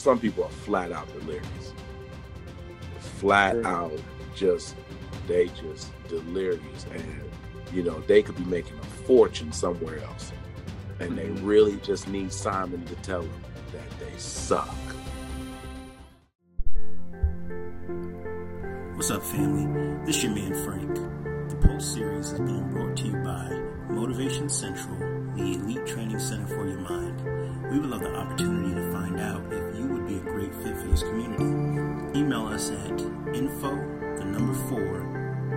some 0.00 0.18
people 0.18 0.44
are 0.44 0.50
flat 0.50 0.92
out 0.92 1.06
delirious. 1.12 1.74
Flat 2.98 3.52
sure. 3.52 3.66
out 3.66 3.92
just 4.34 4.74
they 5.26 5.48
just 5.48 5.92
delirious 6.08 6.86
and 6.92 7.22
you 7.72 7.82
know 7.82 8.00
they 8.06 8.22
could 8.22 8.36
be 8.36 8.44
making 8.44 8.78
a 8.78 8.84
fortune 9.06 9.52
somewhere 9.52 10.02
else 10.02 10.32
and 11.00 11.16
they 11.16 11.26
mm-hmm. 11.26 11.46
really 11.46 11.76
just 11.76 12.08
need 12.08 12.32
simon 12.32 12.84
to 12.86 12.94
tell 12.96 13.22
them 13.22 13.42
that 13.72 13.88
they 13.98 14.18
suck 14.18 14.74
what's 18.94 19.10
up 19.10 19.22
family 19.22 20.00
this 20.06 20.16
is 20.16 20.24
your 20.24 20.34
man 20.34 20.54
frank 20.64 20.94
the 21.50 21.56
pulse 21.66 21.92
series 21.92 22.32
is 22.32 22.40
being 22.40 22.68
brought 22.70 22.96
to 22.96 23.06
you 23.06 23.16
by 23.18 23.48
motivation 23.92 24.48
central 24.48 24.96
the 25.36 25.42
elite 25.42 25.86
training 25.86 26.18
center 26.18 26.46
for 26.46 26.66
your 26.66 26.80
mind 26.80 27.39
we 27.70 27.78
would 27.78 27.90
love 27.90 28.00
the 28.00 28.14
opportunity 28.16 28.74
to 28.74 28.92
find 28.92 29.20
out 29.20 29.42
if 29.52 29.78
you 29.78 29.86
would 29.86 30.06
be 30.06 30.16
a 30.16 30.20
great 30.20 30.54
fit 30.56 30.76
for 30.76 30.88
this 30.88 31.02
community 31.02 32.18
email 32.18 32.46
us 32.46 32.70
at 32.70 33.00
info 33.34 33.70
the 34.18 34.24
number 34.24 34.54
four 34.68 35.06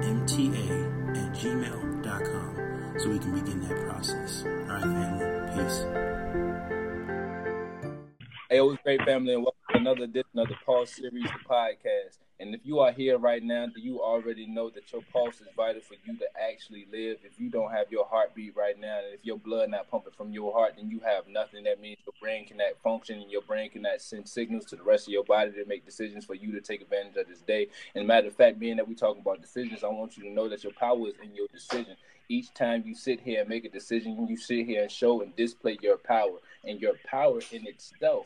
mta 0.02 1.18
at 1.18 1.34
gmail.com 1.34 2.54
so 3.00 3.10
we 3.10 3.18
can 3.18 3.34
begin 3.34 3.60
that 3.62 3.90
process. 3.90 4.44
All 4.46 4.52
right, 4.52 4.82
family. 4.82 5.64
Peace. 5.64 5.86
Hey, 8.50 8.60
always 8.60 8.78
great 8.84 9.02
family, 9.04 9.34
and 9.34 9.44
welcome 9.44 9.62
to 9.72 9.78
another 9.78 10.04
edition 10.04 10.38
of 10.38 10.48
the 10.48 10.56
Pulse 10.66 10.92
Series 10.92 11.28
podcast. 11.50 12.03
And 12.44 12.54
if 12.54 12.60
you 12.66 12.80
are 12.80 12.92
here 12.92 13.18
right 13.18 13.42
now, 13.42 13.68
do 13.74 13.80
you 13.80 14.02
already 14.02 14.46
know 14.46 14.70
that 14.72 14.92
your 14.92 15.02
pulse 15.14 15.40
is 15.40 15.48
vital 15.56 15.82
for 15.82 15.94
you 16.04 16.18
to 16.18 16.26
actually 16.38 16.86
live? 16.92 17.20
If 17.24 17.40
you 17.40 17.50
don't 17.50 17.72
have 17.72 17.90
your 17.90 18.06
heartbeat 18.06 18.54
right 18.54 18.78
now, 18.78 18.98
and 18.98 19.14
if 19.14 19.24
your 19.24 19.38
blood 19.38 19.70
not 19.70 19.90
pumping 19.90 20.12
from 20.18 20.34
your 20.34 20.52
heart, 20.52 20.74
then 20.76 20.90
you 20.90 21.00
have 21.06 21.26
nothing. 21.30 21.64
That 21.64 21.80
means 21.80 22.00
your 22.06 22.14
brain 22.22 22.46
cannot 22.46 22.78
function, 22.84 23.22
and 23.22 23.32
your 23.32 23.44
brain 23.44 23.70
cannot 23.70 24.02
send 24.02 24.28
signals 24.28 24.66
to 24.66 24.76
the 24.76 24.84
rest 24.84 25.08
of 25.08 25.14
your 25.14 25.24
body 25.24 25.52
to 25.52 25.64
make 25.68 25.86
decisions 25.86 26.26
for 26.26 26.34
you 26.34 26.52
to 26.52 26.60
take 26.60 26.82
advantage 26.82 27.16
of 27.16 27.30
this 27.30 27.40
day. 27.40 27.70
And 27.96 28.06
matter 28.06 28.28
of 28.28 28.36
fact, 28.36 28.60
being 28.60 28.76
that 28.76 28.90
we 28.90 28.96
talking 28.96 29.22
about 29.22 29.42
decisions, 29.42 29.82
I 29.82 29.88
want 29.88 30.18
you 30.18 30.24
to 30.24 30.30
know 30.30 30.50
that 30.50 30.66
your 30.66 30.74
power 30.74 31.08
is 31.08 31.16
in 31.24 31.34
your 31.34 31.48
decision. 31.48 31.96
Each 32.28 32.54
time 32.54 32.84
you 32.86 32.94
sit 32.94 33.22
here 33.22 33.40
and 33.40 33.48
make 33.48 33.64
a 33.64 33.70
decision, 33.70 34.28
you 34.28 34.36
sit 34.36 34.66
here 34.66 34.82
and 34.82 34.92
show 34.92 35.22
and 35.22 35.34
display 35.38 35.78
your 35.82 35.96
power, 35.96 36.40
and 36.66 36.82
your 36.82 36.96
power 37.06 37.40
in 37.54 37.66
itself 37.68 38.26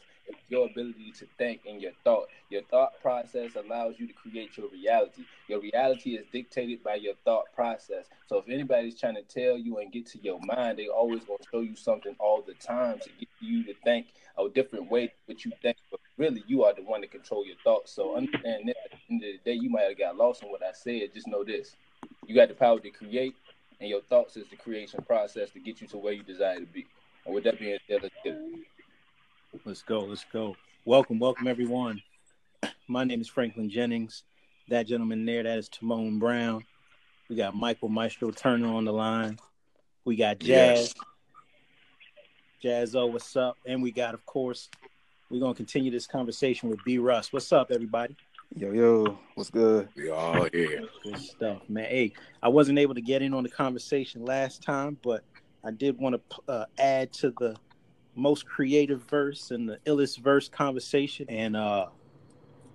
your 0.50 0.66
ability 0.68 1.12
to 1.20 1.28
think 1.38 1.62
and 1.68 1.82
your 1.82 1.92
thought. 2.04 2.28
Your 2.50 2.64
thought 2.64 3.00
process 3.02 3.56
allows 3.56 3.96
you 3.98 4.08
to 4.08 4.14
create 4.14 4.58
your 4.58 4.70
reality. 4.70 5.24
Your 5.48 5.60
reality 5.60 6.16
is 6.16 6.26
dictated 6.32 6.84
by 6.84 6.96
your 6.96 7.16
thought 7.26 7.46
process. 7.54 8.06
So 8.28 8.38
if 8.38 8.50
anybody's 8.50 9.00
trying 9.00 9.16
to 9.16 9.24
tell 9.24 9.58
you 9.58 9.78
and 9.78 9.92
get 9.92 10.06
to 10.08 10.20
your 10.22 10.40
mind, 10.44 10.78
they 10.78 10.88
always 10.88 11.24
to 11.26 11.38
show 11.52 11.62
you 11.62 11.76
something 11.76 12.16
all 12.20 12.44
the 12.46 12.54
time 12.56 13.00
to 13.00 13.10
get 13.20 13.30
you 13.40 13.64
to 13.66 13.74
think 13.84 14.08
a 14.38 14.50
different 14.50 14.90
way 14.90 15.14
what 15.26 15.44
you 15.46 15.52
think. 15.62 15.78
But 15.92 16.00
really, 16.18 16.44
you 16.48 16.64
are 16.64 16.74
the 16.74 16.84
one 16.84 17.02
to 17.02 17.08
control 17.08 17.46
your 17.46 17.58
thoughts. 17.64 17.92
So 17.94 18.16
understand 18.16 18.68
that 18.68 18.76
at 18.86 18.92
the 18.92 19.14
end 19.14 19.24
of 19.24 19.30
the 19.32 19.52
day, 19.52 19.58
you 19.58 19.70
might 19.70 19.84
have 19.84 19.98
got 19.98 20.16
lost 20.16 20.44
in 20.44 20.50
what 20.50 20.64
I 20.64 20.72
said. 20.74 21.14
Just 21.14 21.28
know 21.28 21.44
this: 21.44 21.76
you 22.26 22.36
got 22.36 22.50
the 22.50 22.56
power 22.56 22.80
to 22.80 22.90
create, 22.90 23.36
and 23.80 23.90
your 23.90 24.02
thoughts 24.02 24.38
is 24.38 24.48
the 24.50 24.56
creation 24.56 25.04
process 25.06 25.52
to 25.52 25.60
get 25.60 25.82
you 25.82 25.88
to 25.88 25.98
where 25.98 26.14
you 26.14 26.24
desire 26.24 26.60
to 26.60 26.66
be. 26.66 26.86
And 27.26 27.36
with 27.36 27.44
that 27.44 27.60
being 27.60 27.78
said, 27.90 28.00
let's 28.04 28.16
get 28.24 28.34
it. 28.34 28.77
Let's 29.66 29.82
go. 29.82 30.02
Let's 30.02 30.26
go. 30.32 30.56
Welcome, 30.86 31.20
welcome 31.20 31.48
everyone. 31.48 32.02
My 32.88 33.04
name 33.04 33.22
is 33.22 33.28
Franklin 33.28 33.70
Jennings. 33.70 34.24
That 34.70 34.88
gentleman 34.88 35.26
there, 35.26 35.44
that 35.44 35.58
is 35.58 35.70
Timon 35.70 36.20
Brown. 36.20 36.64
We 37.30 37.36
got 37.36 37.56
Michael 37.56 37.90
Maestro 37.90 38.32
Turner 38.32 38.68
on 38.68 38.86
the 38.86 38.94
line. 38.94 39.40
We 40.06 40.16
got 40.16 40.40
Jazz. 40.40 40.94
Yes. 42.62 42.92
Jazzo, 42.94 43.12
what's 43.12 43.36
up? 43.36 43.58
And 43.66 43.82
we 43.82 43.92
got, 43.92 44.14
of 44.14 44.26
course, 44.26 44.70
we're 45.30 45.40
gonna 45.40 45.54
continue 45.54 45.92
this 45.92 46.08
conversation 46.08 46.70
with 46.70 46.84
B 46.84 46.98
Russ. 46.98 47.32
What's 47.32 47.52
up, 47.52 47.72
everybody? 47.72 48.16
Yo, 48.56 48.72
yo, 48.72 49.20
what's 49.36 49.50
good? 49.50 49.90
We 49.96 50.10
all 50.10 50.48
here. 50.52 50.84
Good 51.04 51.20
stuff, 51.20 51.62
man. 51.70 51.86
Hey, 51.86 52.14
I 52.42 52.50
wasn't 52.50 52.80
able 52.80 52.96
to 52.96 53.02
get 53.02 53.22
in 53.22 53.34
on 53.34 53.44
the 53.44 53.50
conversation 53.50 54.26
last 54.26 54.64
time, 54.64 54.98
but 55.04 55.24
I 55.64 55.72
did 55.72 55.98
want 55.98 56.16
to 56.16 56.52
uh, 56.52 56.66
add 56.78 57.12
to 57.14 57.34
the 57.40 57.56
most 58.18 58.46
creative 58.46 59.04
verse 59.04 59.52
and 59.52 59.70
the 59.70 59.78
illest 59.86 60.20
verse 60.20 60.50
conversation. 60.50 61.28
And 61.30 61.56
uh, 61.56 61.88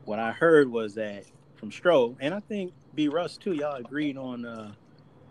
what 0.05 0.19
I 0.19 0.33
heard 0.33 0.71
was 0.71 0.95
that 0.95 1.25
from 1.57 1.71
Stro, 1.71 2.17
and 2.21 2.33
I 2.33 2.41
think 2.41 2.73
B 2.95 3.09
Russ 3.09 3.37
too, 3.37 3.53
y'all 3.53 3.75
agreed 3.75 4.17
on 4.17 4.45
uh, 4.45 4.73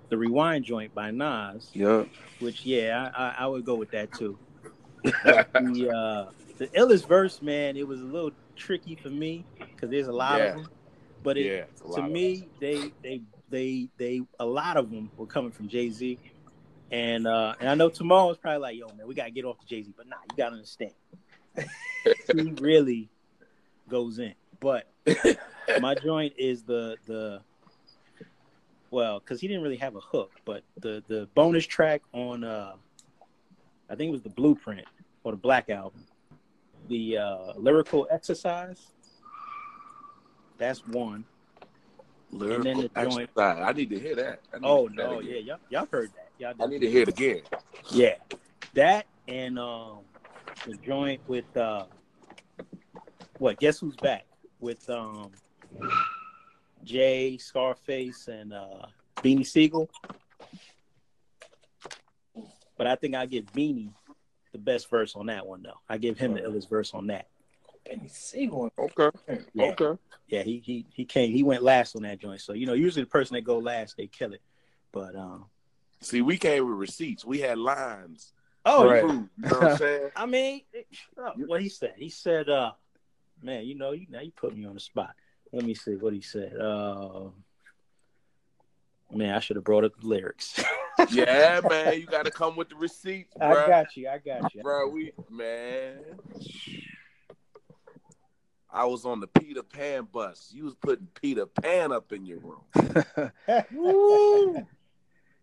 the 0.09 0.17
Rewind 0.17 0.65
joint 0.65 0.93
by 0.93 1.11
Nas. 1.11 1.71
Yeah. 1.73 2.03
Which 2.39 2.65
yeah, 2.65 3.09
I, 3.15 3.23
I, 3.23 3.35
I 3.39 3.47
would 3.47 3.65
go 3.65 3.75
with 3.75 3.91
that 3.91 4.11
too. 4.13 4.37
the 5.03 5.89
uh, 5.89 6.31
the 6.57 6.67
illest 6.67 7.07
verse, 7.07 7.41
man, 7.41 7.75
it 7.75 7.87
was 7.87 8.01
a 8.01 8.05
little 8.05 8.31
tricky 8.55 8.95
for 8.95 9.09
me 9.09 9.45
because 9.57 9.89
there's 9.89 10.07
a 10.07 10.13
lot 10.13 10.39
yeah. 10.39 10.45
of 10.45 10.55
them. 10.57 10.69
But 11.23 11.37
it, 11.37 11.45
yeah, 11.45 11.95
to 11.95 12.03
me, 12.03 12.47
they 12.59 12.91
they 13.01 13.21
they 13.49 13.89
they 13.97 14.21
a 14.39 14.45
lot 14.45 14.77
of 14.77 14.91
them 14.91 15.09
were 15.17 15.25
coming 15.25 15.51
from 15.51 15.67
Jay 15.67 15.89
Z. 15.89 16.19
And 16.91 17.25
uh, 17.25 17.55
and 17.59 17.69
I 17.69 17.75
know 17.75 17.89
tomorrow 17.89 18.29
is 18.31 18.37
probably 18.37 18.59
like, 18.59 18.77
yo, 18.77 18.87
man, 18.97 19.07
we 19.07 19.15
gotta 19.15 19.31
get 19.31 19.45
off 19.45 19.57
the 19.59 19.65
Jay 19.65 19.81
Z, 19.81 19.93
but 19.95 20.07
nah, 20.07 20.17
you 20.29 20.35
gotta 20.37 20.55
understand. 20.55 20.91
he 22.35 22.51
really 22.59 23.09
goes 23.89 24.19
in. 24.19 24.33
But 24.59 24.91
my 25.79 25.95
joint 25.95 26.33
is 26.37 26.63
the 26.63 26.97
the 27.07 27.41
well, 28.91 29.19
because 29.19 29.39
he 29.39 29.47
didn't 29.47 29.63
really 29.63 29.77
have 29.77 29.95
a 29.95 30.01
hook, 30.01 30.31
but 30.43 30.63
the 30.79 31.01
the 31.07 31.29
bonus 31.33 31.65
track 31.65 32.01
on 32.11 32.43
uh 32.43 32.73
I 33.89 33.95
think 33.95 34.09
it 34.09 34.11
was 34.11 34.21
the 34.21 34.29
blueprint 34.29 34.85
or 35.23 35.31
the 35.31 35.37
black 35.37 35.69
album. 35.69 36.03
The 36.89 37.17
uh 37.17 37.53
lyrical 37.55 38.05
exercise. 38.11 38.87
That's 40.57 40.85
one. 40.85 41.23
Lyrical 42.31 42.55
and 42.55 42.65
then 42.65 42.77
the 42.77 43.09
joint, 43.09 43.29
exercise. 43.29 43.63
I 43.65 43.71
need 43.71 43.89
to 43.91 43.99
hear 43.99 44.15
that. 44.15 44.41
oh 44.61 44.87
no, 44.87 45.21
yeah, 45.21 45.37
y'all, 45.37 45.57
y'all 45.69 45.87
heard 45.89 46.11
that. 46.15 46.30
Y'all 46.41 46.55
I 46.59 46.65
need 46.65 46.81
to 46.81 46.89
hear 46.89 47.03
it 47.03 47.09
again. 47.09 47.41
Yeah, 47.91 48.15
that 48.73 49.05
and 49.27 49.59
um, 49.59 49.99
the 50.65 50.73
joint 50.73 51.21
with 51.27 51.45
uh, 51.55 51.85
what? 53.37 53.59
Guess 53.59 53.77
who's 53.77 53.95
back 53.97 54.25
with 54.59 54.89
um, 54.89 55.29
Jay 56.83 57.37
Scarface 57.37 58.27
and 58.27 58.53
uh, 58.53 58.87
Beanie 59.17 59.45
Sigel. 59.45 59.87
But 62.75 62.87
I 62.87 62.95
think 62.95 63.13
I 63.13 63.27
give 63.27 63.45
Beanie 63.53 63.91
the 64.51 64.57
best 64.57 64.89
verse 64.89 65.15
on 65.15 65.27
that 65.27 65.45
one, 65.45 65.61
though. 65.61 65.79
I 65.87 65.99
give 65.99 66.17
him 66.17 66.33
the 66.33 66.39
illest 66.39 66.67
verse 66.67 66.95
on 66.95 67.05
that. 67.07 67.27
Beanie 67.87 68.09
Sigel. 68.09 68.73
Okay. 68.79 69.11
Yeah. 69.53 69.75
Okay. 69.79 70.01
Yeah, 70.27 70.41
he 70.41 70.59
he 70.65 70.87
he 70.91 71.05
came. 71.05 71.31
He 71.31 71.43
went 71.43 71.61
last 71.61 71.95
on 71.95 72.01
that 72.01 72.17
joint. 72.17 72.41
So 72.41 72.53
you 72.53 72.65
know, 72.65 72.73
usually 72.73 73.03
the 73.03 73.11
person 73.11 73.35
that 73.35 73.41
go 73.41 73.59
last, 73.59 73.95
they 73.95 74.07
kill 74.07 74.33
it. 74.33 74.41
But 74.91 75.15
um, 75.15 75.45
See, 76.01 76.21
we 76.21 76.37
came 76.37 76.67
with 76.67 76.77
receipts. 76.77 77.23
We 77.23 77.39
had 77.39 77.57
lines. 77.57 78.33
Oh, 78.65 78.89
right. 78.89 79.03
you 79.03 79.07
know 79.07 79.29
what 79.37 79.63
I'm 79.63 79.77
saying? 79.77 80.09
I 80.15 80.25
mean, 80.25 80.61
oh, 81.17 81.31
what 81.37 81.61
he 81.61 81.69
said. 81.69 81.93
He 81.97 82.09
said, 82.09 82.49
uh, 82.49 82.71
man, 83.41 83.65
you 83.65 83.75
know, 83.75 83.91
you 83.91 84.07
now 84.09 84.19
you 84.19 84.31
put 84.31 84.55
me 84.55 84.65
on 84.65 84.73
the 84.73 84.79
spot. 84.79 85.15
Let 85.51 85.63
me 85.63 85.73
see 85.73 85.95
what 85.95 86.13
he 86.13 86.21
said. 86.21 86.57
Uh, 86.57 87.29
man, 89.11 89.35
I 89.35 89.39
should 89.39 89.57
have 89.57 89.65
brought 89.65 89.83
up 89.83 89.99
the 89.99 90.07
lyrics. 90.07 90.63
yeah, 91.09 91.61
man, 91.67 91.99
you 91.99 92.05
got 92.05 92.25
to 92.25 92.31
come 92.31 92.55
with 92.55 92.69
the 92.69 92.75
receipts. 92.75 93.35
Bro. 93.35 93.47
I 93.47 93.67
got 93.67 93.97
you. 93.97 94.09
I 94.09 94.17
got 94.17 94.53
you, 94.53 94.61
bro. 94.61 94.87
We 94.89 95.11
man. 95.29 95.97
I 98.73 98.85
was 98.85 99.05
on 99.05 99.19
the 99.19 99.27
Peter 99.27 99.63
Pan 99.63 100.07
bus. 100.11 100.49
You 100.53 100.63
was 100.63 100.75
putting 100.75 101.07
Peter 101.19 101.45
Pan 101.45 101.91
up 101.91 102.13
in 102.13 102.25
your 102.25 102.39
room. 102.39 102.61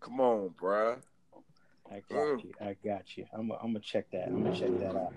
Come 0.00 0.20
on, 0.20 0.50
bro. 0.58 0.96
I 1.90 2.02
got 2.10 2.18
mm. 2.18 2.44
you. 2.44 2.52
I 2.60 2.76
got 2.84 3.16
you. 3.16 3.26
I'm, 3.32 3.50
I'm 3.50 3.68
gonna 3.68 3.80
check 3.80 4.10
that. 4.12 4.28
I'm 4.28 4.42
gonna 4.42 4.58
check 4.58 4.78
that 4.80 4.96
out. 4.96 5.12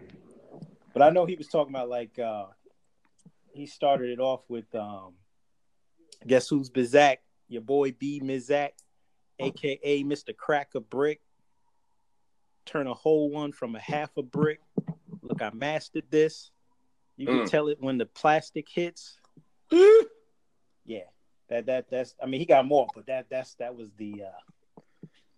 But 0.94 1.02
I 1.04 1.10
know 1.10 1.26
he 1.26 1.36
was 1.36 1.48
talking 1.48 1.74
about 1.74 1.90
like 1.90 2.18
uh 2.20 2.46
he 3.54 3.66
started 3.66 4.10
it 4.10 4.20
off 4.20 4.42
with 4.48 4.74
um 4.76 5.14
guess 6.26 6.48
who's 6.48 6.70
Bizak? 6.70 7.18
Your 7.50 7.62
boy 7.62 7.92
B 7.92 8.22
Mizak, 8.24 8.72
aka 9.40 10.04
Mr. 10.04 10.36
Crack 10.36 10.70
a 10.76 10.80
Brick. 10.80 11.22
Turn 12.66 12.88
a 12.88 12.94
whole 12.94 13.30
one 13.30 13.52
from 13.52 13.76
a 13.76 13.80
half 13.80 14.16
a 14.18 14.22
brick. 14.22 14.60
Look, 15.22 15.42
I 15.42 15.50
mastered 15.54 16.06
this. 16.10 16.52
You 17.18 17.26
can 17.26 17.40
mm. 17.40 17.50
tell 17.50 17.68
it 17.68 17.78
when 17.82 17.98
the 17.98 18.06
plastic 18.06 18.68
hits. 18.70 19.18
yeah. 19.72 21.02
That 21.50 21.66
that 21.66 21.90
that's 21.90 22.16
I 22.24 22.28
mean 22.28 22.40
he 22.40 22.46
got 22.46 22.66
more, 22.66 22.88
but 22.96 23.08
that 23.08 23.28
that's 23.30 23.56
that 23.56 23.76
was 23.76 23.90
the 23.98 24.24
uh 24.24 24.51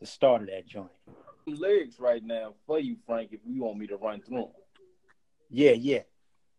the 0.03 0.07
start 0.07 0.41
of 0.41 0.47
that 0.49 0.67
joint. 0.67 0.91
Lyrics 1.45 1.97
right 1.97 2.21
now 2.21 2.55
for 2.67 2.77
you, 2.77 2.97
Frank, 3.07 3.29
if 3.31 3.39
you 3.45 3.63
want 3.63 3.77
me 3.77 3.87
to 3.87 3.95
run 3.95 4.19
through 4.21 4.37
them. 4.37 4.47
Yeah, 5.49 5.71
yeah. 5.71 5.99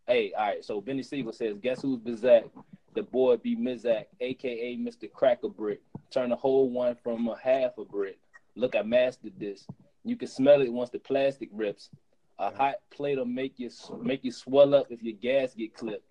Hey, 0.06 0.32
all 0.32 0.46
right. 0.46 0.64
So 0.64 0.81
Beanie 0.81 1.05
Sigel 1.05 1.32
says, 1.32 1.58
"Guess 1.58 1.82
who's 1.82 1.99
Bizak? 1.99 2.50
The 2.94 3.02
boy 3.02 3.37
be 3.37 3.55
Mizak, 3.55 4.06
aka 4.19 4.76
Mr. 4.79 5.12
Cracker 5.12 5.50
Brick. 5.50 5.82
Turn 6.11 6.32
a 6.32 6.37
whole 6.37 6.70
one 6.70 6.94
from 6.94 7.29
a 7.29 7.37
half 7.37 7.76
a 7.76 7.85
brick. 7.85 8.19
Look, 8.56 8.75
I 8.75 8.82
mastered 8.82 9.38
this. 9.38 9.67
You 10.05 10.17
can 10.17 10.29
smell 10.29 10.62
it 10.62 10.73
once 10.73 10.88
the 10.88 10.99
plastic 10.99 11.50
rips. 11.52 11.91
A 12.38 12.50
hot 12.50 12.76
plate 12.91 13.19
will 13.19 13.26
make 13.26 13.58
you 13.58 13.69
make 14.00 14.25
you 14.25 14.32
swell 14.32 14.75
up 14.75 14.87
if 14.88 15.02
your 15.02 15.17
gas 15.20 15.55
get 15.55 15.75
clipped. 15.75 16.08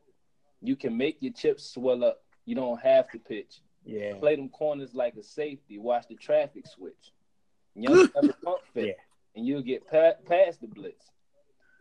You 0.61 0.75
can 0.75 0.95
make 0.95 1.17
your 1.19 1.33
chips 1.33 1.73
swell 1.73 2.03
up. 2.03 2.21
You 2.45 2.53
don't 2.53 2.79
have 2.81 3.09
to 3.09 3.17
pitch. 3.17 3.61
Yeah. 3.85 4.17
Play 4.19 4.35
them 4.35 4.49
corners 4.49 4.93
like 4.93 5.15
a 5.15 5.23
safety. 5.23 5.79
Watch 5.79 6.07
the 6.07 6.15
traffic 6.15 6.67
switch. 6.67 7.11
Young 7.75 8.07
pump 8.43 8.59
fit, 8.73 8.85
Yeah. 8.87 8.93
and 9.35 9.45
you'll 9.45 9.61
get 9.61 9.87
pa- 9.89 10.13
past 10.27 10.61
the 10.61 10.67
blitz. 10.67 11.05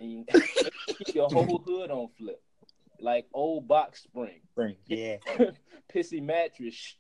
And 0.01 0.11
you 0.11 0.25
keep 0.87 1.15
your 1.15 1.29
whole 1.29 1.59
hood 1.67 1.91
on 1.91 2.09
flip, 2.19 2.43
like 3.01 3.27
old 3.33 3.69
box 3.69 4.03
spring. 4.03 4.41
Spring. 4.53 4.77
Yeah. 4.87 5.19
Pissy 5.95 6.23
mattress, 6.23 6.97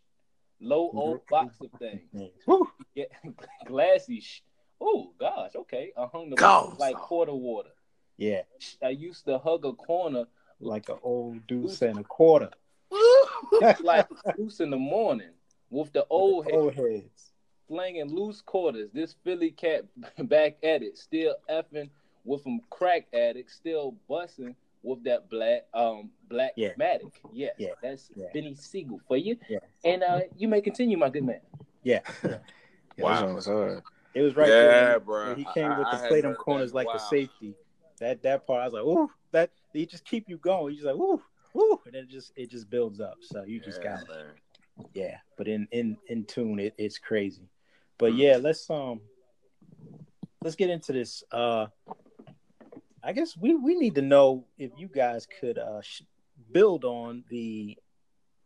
low 0.60 0.90
old 0.94 1.26
box 1.28 1.56
of 1.60 1.70
things. 1.78 2.02
Yeah. 2.12 2.26
Woo. 2.46 2.68
Glassy. 3.66 4.20
Sh- 4.20 4.42
oh 4.80 5.12
gosh, 5.18 5.52
okay. 5.56 5.92
I 5.96 6.06
hung 6.06 6.30
the 6.30 6.36
Go. 6.36 6.74
like 6.78 6.96
quarter 6.96 7.34
water. 7.34 7.70
Yeah. 8.18 8.42
I 8.82 8.90
used 8.90 9.24
to 9.24 9.38
hug 9.38 9.64
a 9.64 9.72
corner 9.72 10.26
Like 10.60 10.88
an 10.90 10.98
old 11.02 11.46
deuce 11.46 11.80
and 11.82 11.98
a 11.98 12.04
quarter. 12.04 12.50
like 13.82 14.06
loose 14.38 14.60
in 14.60 14.70
the 14.70 14.76
morning 14.76 15.30
with 15.70 15.92
the 15.92 16.06
old 16.10 16.44
head 16.44 16.54
Old 16.54 16.74
heads. 16.74 17.31
Slanging 17.68 18.14
loose 18.14 18.40
quarters. 18.40 18.90
This 18.92 19.14
Philly 19.24 19.50
cat 19.50 19.84
back 20.28 20.56
at 20.62 20.82
it, 20.82 20.98
still 20.98 21.36
effing 21.50 21.90
with 22.24 22.44
them 22.44 22.60
crack 22.70 23.06
addicts, 23.12 23.54
still 23.54 23.96
busting 24.08 24.54
with 24.82 25.02
that 25.04 25.30
black 25.30 25.62
um 25.74 26.10
black 26.28 26.52
Yeah. 26.56 26.70
matic. 26.78 27.12
Yes, 27.32 27.54
Yeah. 27.58 27.70
that's 27.82 28.10
Yeah. 28.14 28.26
Beanie 28.34 28.58
Sigel 28.58 29.00
for 29.06 29.16
you. 29.16 29.36
Yeah. 29.48 29.58
And 29.84 30.02
uh 30.02 30.20
you 30.36 30.48
may 30.48 30.60
continue, 30.60 30.98
my 30.98 31.08
good 31.08 31.24
man. 31.24 31.40
Yeah. 31.82 32.00
Yeah, 32.98 33.04
Wow. 33.04 33.26
that 33.26 33.34
was 33.34 33.46
hard. 33.46 33.82
It 34.14 34.20
was 34.20 34.36
right 34.36 34.48
Yeah, 34.50 34.58
there. 34.58 35.00
bro. 35.00 35.34
he 35.34 35.46
came 35.54 35.72
I- 35.72 35.78
with 35.78 35.86
I 35.86 35.90
the 35.92 35.96
hadn't 35.96 36.08
play 36.08 36.20
them 36.20 36.32
that 36.32 36.38
corners 36.38 36.70
in 36.72 36.74
a 36.74 36.76
like 36.76 36.88
the 36.92 36.98
safety. 36.98 37.54
That 38.00 38.22
that 38.22 38.46
part, 38.46 38.60
I 38.60 38.64
was 38.64 38.74
like, 38.74 38.82
ooh, 38.84 39.10
that 39.30 39.50
he 39.72 39.86
just 39.86 40.04
keep 40.04 40.28
you 40.28 40.36
going. 40.36 40.74
He's 40.74 40.82
just 40.82 40.94
like, 40.94 41.00
ooh, 41.00 41.22
ooh, 41.56 41.80
and 41.86 41.94
then 41.94 42.02
it 42.02 42.10
just 42.10 42.32
it 42.36 42.50
just 42.50 42.68
builds 42.68 43.00
up. 43.00 43.16
So 43.22 43.44
you 43.44 43.60
just 43.60 43.80
Yeah, 43.82 43.96
got 43.96 44.08
man. 44.08 44.86
yeah. 44.92 45.16
But 45.38 45.48
in 45.48 45.66
in 45.72 45.96
in 46.08 46.24
tune, 46.26 46.58
it, 46.58 46.74
it's 46.76 46.98
crazy. 46.98 47.48
But 47.98 48.14
yeah, 48.14 48.38
let's 48.40 48.68
um 48.70 49.00
let's 50.42 50.56
get 50.56 50.70
into 50.70 50.92
this. 50.92 51.22
Uh 51.30 51.66
I 53.02 53.12
guess 53.12 53.36
we 53.36 53.54
we 53.54 53.74
need 53.74 53.94
to 53.96 54.02
know 54.02 54.44
if 54.58 54.70
you 54.76 54.88
guys 54.88 55.26
could 55.40 55.58
uh 55.58 55.80
sh- 55.82 56.02
build 56.50 56.84
on 56.84 57.24
the 57.28 57.76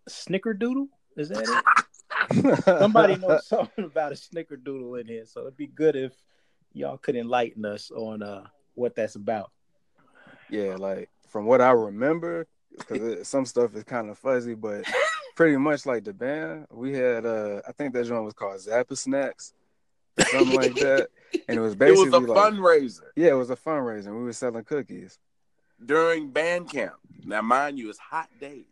snickerdoodle. 0.08 0.88
Is 1.16 1.28
that 1.30 1.48
it? 1.48 2.64
Somebody 2.78 3.16
knows 3.16 3.46
something 3.46 3.84
about 3.84 4.12
a 4.12 4.14
snickerdoodle 4.14 5.00
in 5.00 5.06
here, 5.06 5.24
so 5.26 5.42
it'd 5.42 5.56
be 5.56 5.66
good 5.66 5.96
if 5.96 6.12
y'all 6.72 6.98
could 6.98 7.16
enlighten 7.16 7.64
us 7.64 7.90
on 7.90 8.22
uh 8.22 8.44
what 8.74 8.94
that's 8.94 9.16
about. 9.16 9.50
Yeah, 10.50 10.76
like 10.78 11.10
from 11.28 11.46
what 11.46 11.60
I 11.60 11.70
remember, 11.70 12.46
because 12.76 13.26
some 13.26 13.46
stuff 13.46 13.74
is 13.74 13.84
kind 13.84 14.10
of 14.10 14.18
fuzzy, 14.18 14.54
but 14.54 14.84
pretty 15.36 15.56
much 15.56 15.86
like 15.86 16.02
the 16.02 16.12
band, 16.12 16.66
we 16.72 16.92
had 16.94 17.24
uh 17.24 17.60
I 17.68 17.72
think 17.72 17.94
that 17.94 18.06
joint 18.06 18.24
was 18.24 18.34
called 18.34 18.58
Zappa 18.58 18.96
Snacks, 18.96 19.54
or 20.18 20.24
something 20.24 20.56
like 20.56 20.74
that, 20.76 21.08
and 21.48 21.58
it 21.58 21.60
was 21.60 21.72
It 21.74 21.78
basically 21.78 22.10
was 22.10 22.14
a 22.14 22.18
like 22.32 22.52
fundraiser 22.54 23.02
yeah, 23.14 23.28
it 23.28 23.34
was 23.34 23.50
a 23.50 23.56
fundraiser. 23.56 24.08
We 24.08 24.24
were 24.24 24.32
selling 24.32 24.64
cookies. 24.64 25.18
during 25.84 26.30
band 26.30 26.70
camp. 26.70 26.94
Now, 27.24 27.42
mind 27.42 27.78
you, 27.78 27.90
it's 27.90 27.98
hot 27.98 28.28
days, 28.40 28.64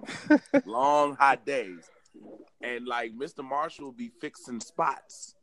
long 0.66 1.16
hot 1.16 1.44
days, 1.44 1.90
and 2.62 2.86
like 2.86 3.12
Mr. 3.14 3.44
Marshall 3.44 3.92
be 3.92 4.10
fixing 4.20 4.60
spots. 4.60 5.34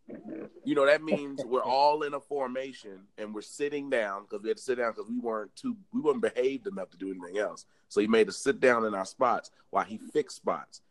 You 0.63 0.75
know 0.75 0.85
that 0.85 1.03
means 1.03 1.43
we're 1.45 1.63
all 1.63 2.03
in 2.03 2.13
a 2.13 2.19
formation 2.19 2.99
and 3.17 3.33
we're 3.33 3.41
sitting 3.41 3.89
down 3.89 4.23
because 4.23 4.41
we 4.43 4.49
had 4.49 4.57
to 4.57 4.63
sit 4.63 4.77
down 4.77 4.91
because 4.91 5.09
we 5.09 5.17
weren't 5.19 5.55
too 5.55 5.75
we 5.93 6.01
weren't 6.01 6.21
behaved 6.21 6.67
enough 6.67 6.89
to 6.91 6.97
do 6.97 7.09
anything 7.11 7.37
else. 7.39 7.65
So 7.89 8.01
he 8.01 8.07
made 8.07 8.27
us 8.27 8.37
sit 8.37 8.59
down 8.59 8.85
in 8.85 8.93
our 8.93 9.05
spots 9.05 9.51
while 9.69 9.83
he 9.83 9.97
fixed 9.97 10.37
spots, 10.37 10.81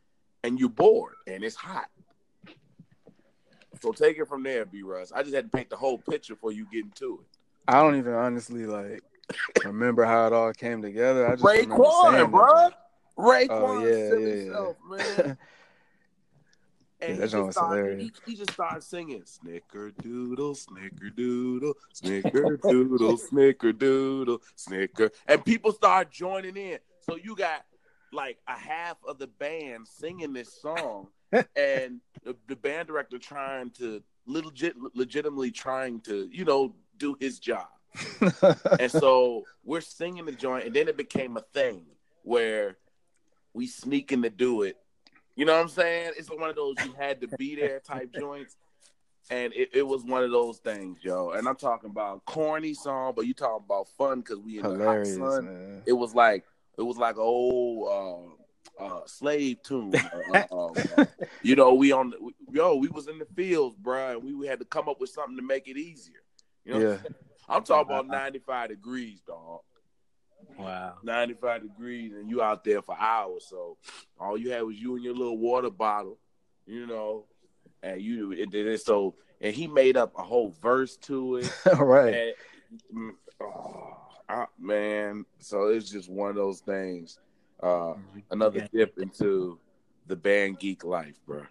and 0.42 0.58
you're 0.58 0.68
bored 0.68 1.14
and 1.26 1.44
it's 1.44 1.56
hot. 1.56 1.88
So 3.82 3.92
take 3.92 4.18
it 4.18 4.26
from 4.28 4.42
there, 4.42 4.64
B. 4.64 4.82
Russ. 4.82 5.12
I 5.12 5.22
just 5.22 5.34
had 5.34 5.50
to 5.50 5.56
paint 5.56 5.70
the 5.70 5.76
whole 5.76 5.98
picture 5.98 6.34
before 6.34 6.52
you 6.52 6.66
get 6.72 6.84
into 6.84 7.20
it. 7.20 7.38
I 7.68 7.80
don't 7.82 7.96
even 7.96 8.12
honestly 8.14 8.66
like 8.66 9.02
remember 9.64 10.04
how 10.04 10.26
it 10.26 10.32
all 10.32 10.52
came 10.52 10.82
together. 10.82 11.26
I 11.26 11.32
just 11.36 11.44
Raekwon, 11.44 12.12
saying 12.12 12.30
bro. 12.30 12.46
that 12.46 12.74
Raekwon 13.18 13.48
Oh, 13.50 13.84
yeah, 13.84 14.26
yeah, 14.44 14.52
self, 14.52 14.76
joint. 14.88 15.26
man. 15.26 15.38
And 17.10 17.18
that 17.18 17.30
just 17.30 17.36
was 17.36 17.54
started, 17.54 17.76
hilarious. 17.76 18.10
he, 18.24 18.32
he 18.32 18.36
just 18.36 18.52
started 18.52 18.82
singing 18.82 19.22
Snickerdoodle, 19.22 20.66
Snickerdoodle, 20.66 21.74
Snickerdoodle, 21.94 23.20
Snickerdoodle, 23.32 24.40
Snicker. 24.56 25.10
And 25.26 25.44
people 25.44 25.72
start 25.72 26.10
joining 26.10 26.56
in. 26.56 26.78
So 27.00 27.16
you 27.16 27.36
got 27.36 27.64
like 28.12 28.38
a 28.46 28.56
half 28.58 28.96
of 29.06 29.18
the 29.18 29.26
band 29.26 29.86
singing 29.88 30.32
this 30.32 30.52
song 30.60 31.08
and 31.32 32.00
the, 32.22 32.36
the 32.48 32.56
band 32.56 32.88
director 32.88 33.18
trying 33.18 33.70
to 33.70 34.02
legit 34.26 34.74
legitimately 34.94 35.50
trying 35.50 36.00
to, 36.00 36.28
you 36.32 36.44
know, 36.44 36.74
do 36.96 37.16
his 37.20 37.38
job. 37.38 37.66
and 38.80 38.90
so 38.90 39.44
we're 39.64 39.80
singing 39.80 40.24
the 40.24 40.32
joint, 40.32 40.64
and 40.64 40.74
then 40.74 40.88
it 40.88 40.96
became 40.96 41.36
a 41.36 41.42
thing 41.52 41.84
where 42.22 42.76
we 43.52 43.66
sneaking 43.66 44.22
to 44.22 44.30
do 44.30 44.62
it. 44.62 44.76
You 45.36 45.44
know 45.44 45.54
what 45.54 45.62
I'm 45.62 45.68
saying? 45.68 46.12
It's 46.16 46.30
one 46.30 46.48
of 46.48 46.56
those 46.56 46.76
you 46.84 46.94
had 46.98 47.20
to 47.22 47.28
be 47.36 47.56
there 47.56 47.80
type 47.80 48.14
joints. 48.18 48.56
And 49.30 49.54
it, 49.54 49.70
it 49.72 49.82
was 49.86 50.04
one 50.04 50.22
of 50.22 50.30
those 50.30 50.58
things, 50.58 50.98
yo. 51.02 51.30
And 51.30 51.48
I'm 51.48 51.56
talking 51.56 51.88
about 51.90 52.24
corny 52.26 52.74
song, 52.74 53.14
but 53.16 53.26
you 53.26 53.32
talking 53.32 53.64
about 53.64 53.88
fun 53.96 54.20
because 54.20 54.38
we 54.38 54.58
in 54.58 54.62
the 54.78 54.84
hot 54.84 55.06
sun. 55.06 55.44
man. 55.46 55.82
It 55.86 55.94
was 55.94 56.14
like 56.14 56.44
it 56.76 56.82
was 56.82 56.98
like 56.98 57.14
an 57.16 57.22
old 57.22 58.36
uh, 58.78 58.84
uh, 58.84 59.00
slave 59.06 59.62
tune. 59.62 59.94
Uh, 60.34 60.42
uh, 60.52 60.66
uh, 60.98 61.04
you 61.42 61.56
know, 61.56 61.72
we 61.72 61.90
on 61.90 62.10
the, 62.10 62.18
yo, 62.52 62.76
we 62.76 62.88
was 62.88 63.08
in 63.08 63.18
the 63.18 63.26
fields, 63.34 63.74
bro, 63.76 64.18
and 64.20 64.38
we 64.38 64.46
had 64.46 64.58
to 64.58 64.66
come 64.66 64.90
up 64.90 65.00
with 65.00 65.08
something 65.10 65.36
to 65.36 65.42
make 65.42 65.68
it 65.68 65.78
easier. 65.78 66.22
You 66.66 66.74
know, 66.74 66.90
Yeah. 66.90 66.98
I'm 67.48 67.62
talking 67.64 67.92
about 67.92 68.06
95 68.08 68.68
degrees, 68.70 69.20
dog. 69.26 69.60
Wow. 70.58 70.94
95 71.02 71.62
degrees, 71.62 72.12
and 72.14 72.28
you 72.30 72.42
out 72.42 72.64
there 72.64 72.82
for 72.82 72.96
hours. 72.98 73.46
So 73.48 73.76
all 74.18 74.36
you 74.38 74.50
had 74.50 74.62
was 74.62 74.76
you 74.80 74.94
and 74.96 75.04
your 75.04 75.14
little 75.14 75.38
water 75.38 75.70
bottle, 75.70 76.18
you 76.66 76.86
know, 76.86 77.24
and 77.82 78.00
you 78.00 78.32
it 78.32 78.50
did 78.50 78.66
it. 78.66 78.80
So 78.82 79.14
and 79.40 79.54
he 79.54 79.66
made 79.66 79.96
up 79.96 80.12
a 80.18 80.22
whole 80.22 80.54
verse 80.62 80.96
to 80.98 81.36
it. 81.36 81.52
right. 81.78 82.14
And, 82.14 82.34
mm, 82.96 83.10
oh, 83.42 83.96
I- 84.28 84.46
man, 84.58 85.26
so 85.38 85.68
it's 85.68 85.90
just 85.90 86.08
one 86.08 86.30
of 86.30 86.36
those 86.36 86.60
things. 86.60 87.18
Uh, 87.62 87.94
another 88.30 88.66
dip 88.72 88.98
into 88.98 89.58
the 90.06 90.16
band 90.16 90.58
geek 90.58 90.84
life, 90.84 91.14
bro. 91.26 91.42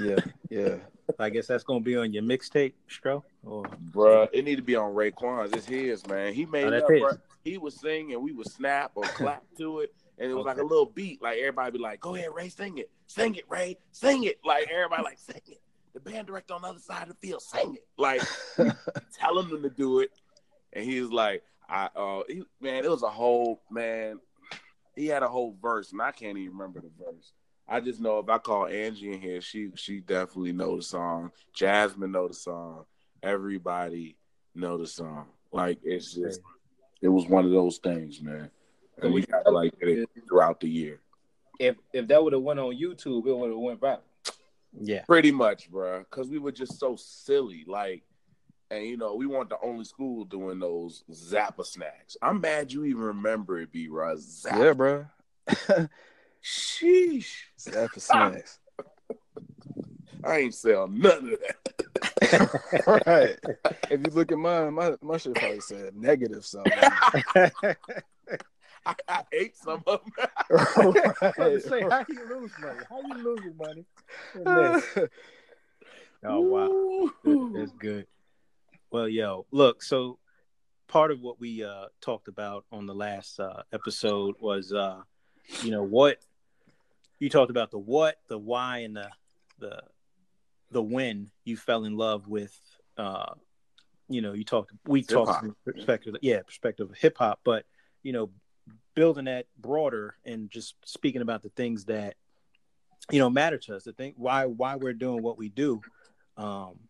Yeah. 0.00 0.16
Yeah. 0.50 0.76
I 1.18 1.30
guess 1.30 1.46
that's 1.46 1.62
gonna 1.62 1.78
be 1.80 1.96
on 1.96 2.12
your 2.12 2.24
mixtape, 2.24 2.72
Stro. 2.88 3.22
Or 3.44 3.62
Bruh, 3.92 4.28
it 4.32 4.44
need 4.44 4.56
to 4.56 4.62
be 4.62 4.74
on 4.74 4.92
Raekwon's. 4.94 5.52
It's 5.52 5.64
his, 5.66 6.04
man. 6.08 6.34
He 6.34 6.44
made 6.44 6.64
Oh, 6.64 6.68
it 6.68 6.70
that's 6.72 6.84
up, 6.84 6.90
his. 6.90 7.02
bruh. 7.02 7.18
He 7.44 7.58
would 7.58 7.72
sing 7.72 8.12
and 8.12 8.22
we 8.22 8.32
would 8.32 8.50
snap 8.50 8.92
or 8.94 9.04
clap 9.04 9.44
to 9.58 9.80
it. 9.80 9.94
And 10.18 10.30
it 10.30 10.34
was 10.34 10.44
like 10.44 10.58
a 10.58 10.62
little 10.62 10.86
beat. 10.86 11.22
Like 11.22 11.38
everybody 11.38 11.72
be 11.72 11.78
like, 11.78 12.00
go 12.00 12.14
ahead, 12.14 12.28
Ray, 12.34 12.50
sing 12.50 12.78
it. 12.78 12.90
Sing 13.06 13.34
it, 13.34 13.44
Ray. 13.48 13.78
Sing 13.92 14.24
it. 14.24 14.38
Like 14.44 14.68
everybody 14.70 15.02
like, 15.02 15.18
sing 15.18 15.40
it. 15.48 15.60
The 15.94 16.00
band 16.00 16.26
director 16.26 16.54
on 16.54 16.62
the 16.62 16.68
other 16.68 16.78
side 16.78 17.04
of 17.04 17.08
the 17.08 17.26
field, 17.26 17.42
sing 17.42 17.76
it. 17.76 17.86
Like 17.96 18.22
telling 19.18 19.48
them 19.48 19.62
to 19.62 19.70
do 19.70 20.00
it. 20.00 20.10
And 20.72 20.84
he 20.84 21.00
was 21.00 21.10
like, 21.10 21.42
I 21.68 21.88
uh 21.96 22.22
he, 22.28 22.42
man, 22.60 22.84
it 22.84 22.90
was 22.90 23.02
a 23.02 23.08
whole 23.08 23.62
man. 23.70 24.20
He 24.96 25.06
had 25.06 25.22
a 25.22 25.28
whole 25.28 25.56
verse, 25.62 25.92
and 25.92 26.02
I 26.02 26.10
can't 26.10 26.36
even 26.36 26.52
remember 26.52 26.80
the 26.80 26.90
verse. 26.98 27.32
I 27.66 27.80
just 27.80 28.00
know 28.00 28.18
if 28.18 28.28
I 28.28 28.38
call 28.38 28.66
Angie 28.66 29.12
in 29.12 29.20
here, 29.20 29.40
she 29.40 29.70
she 29.76 30.00
definitely 30.00 30.52
know 30.52 30.76
the 30.76 30.82
song. 30.82 31.30
Jasmine 31.54 32.12
know 32.12 32.28
the 32.28 32.34
song. 32.34 32.84
Everybody 33.22 34.16
know 34.54 34.76
the 34.76 34.86
song. 34.86 35.26
Like 35.52 35.78
it's 35.84 36.12
just 36.12 36.40
it 37.02 37.08
was 37.08 37.26
one 37.26 37.44
of 37.44 37.50
those 37.50 37.78
things, 37.78 38.20
man. 38.20 38.50
And 39.02 39.12
we 39.12 39.22
gotta 39.22 39.50
like 39.50 39.74
it 39.80 40.08
throughout 40.28 40.60
the 40.60 40.68
year. 40.68 41.00
If 41.58 41.76
if 41.92 42.06
that 42.08 42.22
would 42.22 42.32
have 42.32 42.42
went 42.42 42.60
on 42.60 42.76
YouTube, 42.76 43.26
it 43.26 43.34
would 43.34 43.50
have 43.50 43.58
went 43.58 43.80
viral. 43.80 44.00
yeah. 44.78 45.04
Pretty 45.04 45.30
much, 45.30 45.70
bro. 45.70 46.04
Cause 46.10 46.28
we 46.28 46.38
were 46.38 46.52
just 46.52 46.78
so 46.78 46.96
silly. 46.96 47.64
Like 47.66 48.02
and 48.70 48.84
you 48.84 48.96
know, 48.96 49.14
we 49.14 49.26
weren't 49.26 49.48
the 49.48 49.58
only 49.62 49.84
school 49.84 50.24
doing 50.24 50.60
those 50.60 51.02
Zappa 51.10 51.66
snacks. 51.66 52.16
I'm 52.22 52.40
mad 52.40 52.72
you 52.72 52.84
even 52.84 53.02
remember 53.02 53.58
it, 53.60 53.72
B 53.72 53.88
Russ. 53.88 54.46
Yeah, 54.46 54.72
bro. 54.74 55.06
Sheesh. 56.42 57.32
Zappa 57.58 58.00
snacks. 58.00 58.58
I 60.24 60.38
ain't 60.38 60.54
sell 60.54 60.86
none 60.86 61.32
of 61.32 61.40
that. 61.40 61.79
Right. 62.86 63.38
If 63.90 64.00
you 64.06 64.12
look 64.12 64.30
at 64.30 64.38
mine, 64.38 64.74
my 64.74 64.94
my 65.02 65.16
shit 65.16 65.34
probably 65.34 65.60
said 65.60 65.96
negative 65.96 66.44
something. 66.44 66.72
I, 68.86 68.94
I 69.08 69.24
ate 69.32 69.56
some 69.56 69.82
of 69.86 70.00
them. 70.04 70.28
I 70.48 70.86
was 70.86 70.96
about 70.96 71.34
to 71.34 71.42
right. 71.42 71.62
say, 71.62 71.80
how 71.82 72.04
you 72.08 72.28
lose 72.28 72.52
money? 72.60 72.80
How 72.88 73.00
you 73.02 73.24
losing 73.24 73.56
money? 73.56 75.08
Oh 76.22 76.40
wow, 76.40 77.10
Good- 77.24 77.54
that's 77.54 77.72
good. 77.72 78.06
Well, 78.90 79.08
yo, 79.08 79.46
look. 79.50 79.82
So 79.82 80.18
part 80.86 81.10
of 81.10 81.20
what 81.22 81.40
we 81.40 81.64
uh, 81.64 81.86
talked 82.02 82.28
about 82.28 82.66
on 82.70 82.84
the 82.84 82.94
last 82.94 83.40
uh, 83.40 83.62
episode 83.72 84.34
was, 84.38 84.70
uh, 84.70 85.00
you 85.62 85.70
know, 85.70 85.82
what 85.82 86.18
you 87.20 87.30
talked 87.30 87.50
about 87.50 87.70
the 87.70 87.78
what, 87.78 88.16
the 88.28 88.36
why, 88.36 88.78
and 88.78 88.96
the 88.96 89.08
the 89.60 89.80
the 90.70 90.82
when 90.82 91.30
you 91.44 91.56
fell 91.56 91.84
in 91.84 91.96
love 91.96 92.28
with. 92.28 92.56
Uh, 92.96 93.34
you 94.08 94.20
know, 94.20 94.32
you 94.32 94.44
talked. 94.44 94.72
We 94.86 95.00
hip-hop. 95.00 95.26
talked 95.26 95.40
from 95.40 95.56
perspective, 95.64 96.16
yeah, 96.20 96.42
perspective 96.42 96.90
of 96.90 96.96
hip 96.96 97.16
hop, 97.18 97.40
but 97.44 97.64
you 98.02 98.12
know, 98.12 98.30
building 98.94 99.26
that 99.26 99.46
broader 99.58 100.16
and 100.24 100.50
just 100.50 100.74
speaking 100.84 101.22
about 101.22 101.42
the 101.42 101.48
things 101.50 101.84
that 101.84 102.16
you 103.10 103.20
know 103.20 103.30
matter 103.30 103.58
to 103.58 103.76
us. 103.76 103.84
The 103.84 103.92
thing 103.92 104.14
why 104.16 104.46
why 104.46 104.76
we're 104.76 104.94
doing 104.94 105.22
what 105.22 105.38
we 105.38 105.48
do. 105.48 105.80
Um, 106.36 106.80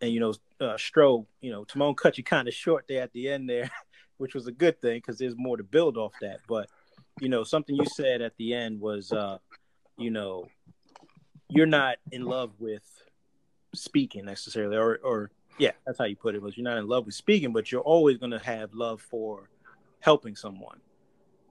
and 0.00 0.12
you 0.12 0.20
know, 0.20 0.34
uh, 0.60 0.76
Stro, 0.76 1.26
you 1.40 1.50
know, 1.50 1.64
Timon 1.64 1.94
cut 1.94 2.18
you 2.18 2.24
kind 2.24 2.48
of 2.48 2.54
short 2.54 2.84
there 2.88 3.02
at 3.02 3.12
the 3.12 3.28
end 3.28 3.48
there, 3.48 3.70
which 4.18 4.34
was 4.34 4.46
a 4.46 4.52
good 4.52 4.80
thing 4.80 4.98
because 4.98 5.18
there's 5.18 5.36
more 5.36 5.56
to 5.56 5.64
build 5.64 5.96
off 5.96 6.12
that. 6.20 6.40
But 6.48 6.68
you 7.20 7.28
know, 7.28 7.44
something 7.44 7.74
you 7.74 7.86
said 7.86 8.22
at 8.22 8.36
the 8.36 8.54
end 8.54 8.80
was, 8.80 9.12
uh, 9.12 9.38
you 9.96 10.10
know, 10.10 10.46
you're 11.48 11.66
not 11.66 11.96
in 12.12 12.24
love 12.24 12.52
with 12.58 12.82
speaking 13.74 14.24
necessarily, 14.24 14.76
or 14.76 14.98
or 15.02 15.30
yeah, 15.58 15.72
that's 15.86 15.98
how 15.98 16.04
you 16.04 16.16
put 16.16 16.34
it. 16.34 16.42
Was 16.42 16.56
you're 16.56 16.64
not 16.64 16.78
in 16.78 16.88
love 16.88 17.06
with 17.06 17.14
speaking, 17.14 17.52
but 17.52 17.70
you're 17.70 17.80
always 17.80 18.18
going 18.18 18.32
to 18.32 18.38
have 18.38 18.74
love 18.74 19.00
for 19.00 19.48
helping 20.00 20.36
someone. 20.36 20.78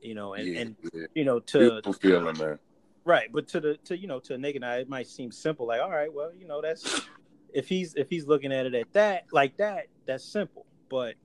You 0.01 0.15
know, 0.15 0.33
and, 0.33 0.47
yeah, 0.47 0.59
and 0.61 0.75
yeah. 0.93 1.05
you 1.15 1.25
know 1.25 1.39
to 1.39 1.81
feeling, 2.01 2.37
man. 2.37 2.59
Right, 3.05 3.31
but 3.31 3.47
to 3.49 3.59
the 3.59 3.77
to 3.85 3.97
you 3.97 4.07
know 4.07 4.19
to 4.21 4.33
a 4.35 4.37
naked 4.37 4.63
eye, 4.63 4.77
it 4.77 4.89
might 4.89 5.07
seem 5.07 5.31
simple. 5.31 5.67
Like, 5.67 5.81
all 5.81 5.91
right, 5.91 6.13
well, 6.13 6.31
you 6.33 6.47
know, 6.47 6.61
that's 6.61 7.01
if 7.53 7.67
he's 7.67 7.95
if 7.95 8.09
he's 8.09 8.27
looking 8.27 8.51
at 8.51 8.65
it 8.65 8.73
at 8.73 8.91
that 8.93 9.25
like 9.31 9.57
that, 9.57 9.87
that's 10.05 10.23
simple. 10.23 10.65
But 10.89 11.15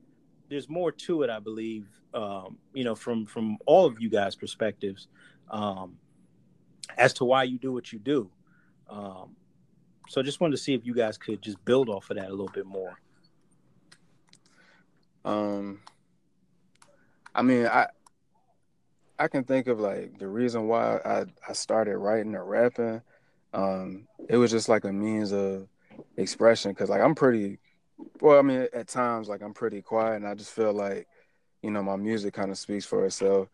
there's 0.48 0.68
more 0.68 0.92
to 0.92 1.22
it, 1.22 1.30
I 1.30 1.38
believe. 1.38 1.86
Um, 2.14 2.58
you 2.72 2.84
know, 2.84 2.94
from 2.94 3.26
from 3.26 3.58
all 3.66 3.86
of 3.86 4.00
you 4.00 4.08
guys' 4.08 4.34
perspectives, 4.34 5.08
um, 5.50 5.96
as 6.96 7.12
to 7.14 7.24
why 7.24 7.44
you 7.44 7.58
do 7.58 7.72
what 7.72 7.92
you 7.92 7.98
do. 7.98 8.30
Um, 8.88 9.36
so 10.08 10.20
I 10.20 10.24
just 10.24 10.40
wanted 10.40 10.56
to 10.56 10.62
see 10.62 10.74
if 10.74 10.84
you 10.84 10.94
guys 10.94 11.18
could 11.18 11.42
just 11.42 11.62
build 11.64 11.88
off 11.88 12.10
of 12.10 12.16
that 12.16 12.28
a 12.28 12.30
little 12.30 12.50
bit 12.52 12.66
more. 12.66 12.98
Um, 15.24 15.80
I 17.34 17.42
mean, 17.42 17.66
I 17.66 17.88
I 19.18 19.28
can 19.28 19.44
think 19.44 19.66
of 19.66 19.80
like 19.80 20.18
the 20.18 20.28
reason 20.28 20.68
why 20.68 20.98
I 21.04 21.24
I 21.48 21.52
started 21.52 21.98
writing 21.98 22.34
or 22.34 22.44
rapping. 22.44 23.02
Um, 23.52 24.06
it 24.28 24.36
was 24.36 24.50
just 24.50 24.68
like 24.68 24.84
a 24.84 24.92
means 24.92 25.32
of 25.32 25.68
expression 26.16 26.72
because 26.72 26.88
like 26.88 27.00
I'm 27.00 27.14
pretty 27.14 27.58
well, 28.20 28.38
I 28.38 28.42
mean, 28.42 28.66
at 28.72 28.88
times 28.88 29.28
like 29.28 29.42
I'm 29.42 29.54
pretty 29.54 29.82
quiet 29.82 30.16
and 30.16 30.26
I 30.26 30.34
just 30.34 30.52
feel 30.52 30.72
like, 30.72 31.06
you 31.62 31.70
know, 31.70 31.82
my 31.82 31.96
music 31.96 32.34
kind 32.34 32.50
of 32.50 32.58
speaks 32.58 32.84
for 32.84 33.04
itself. 33.04 33.48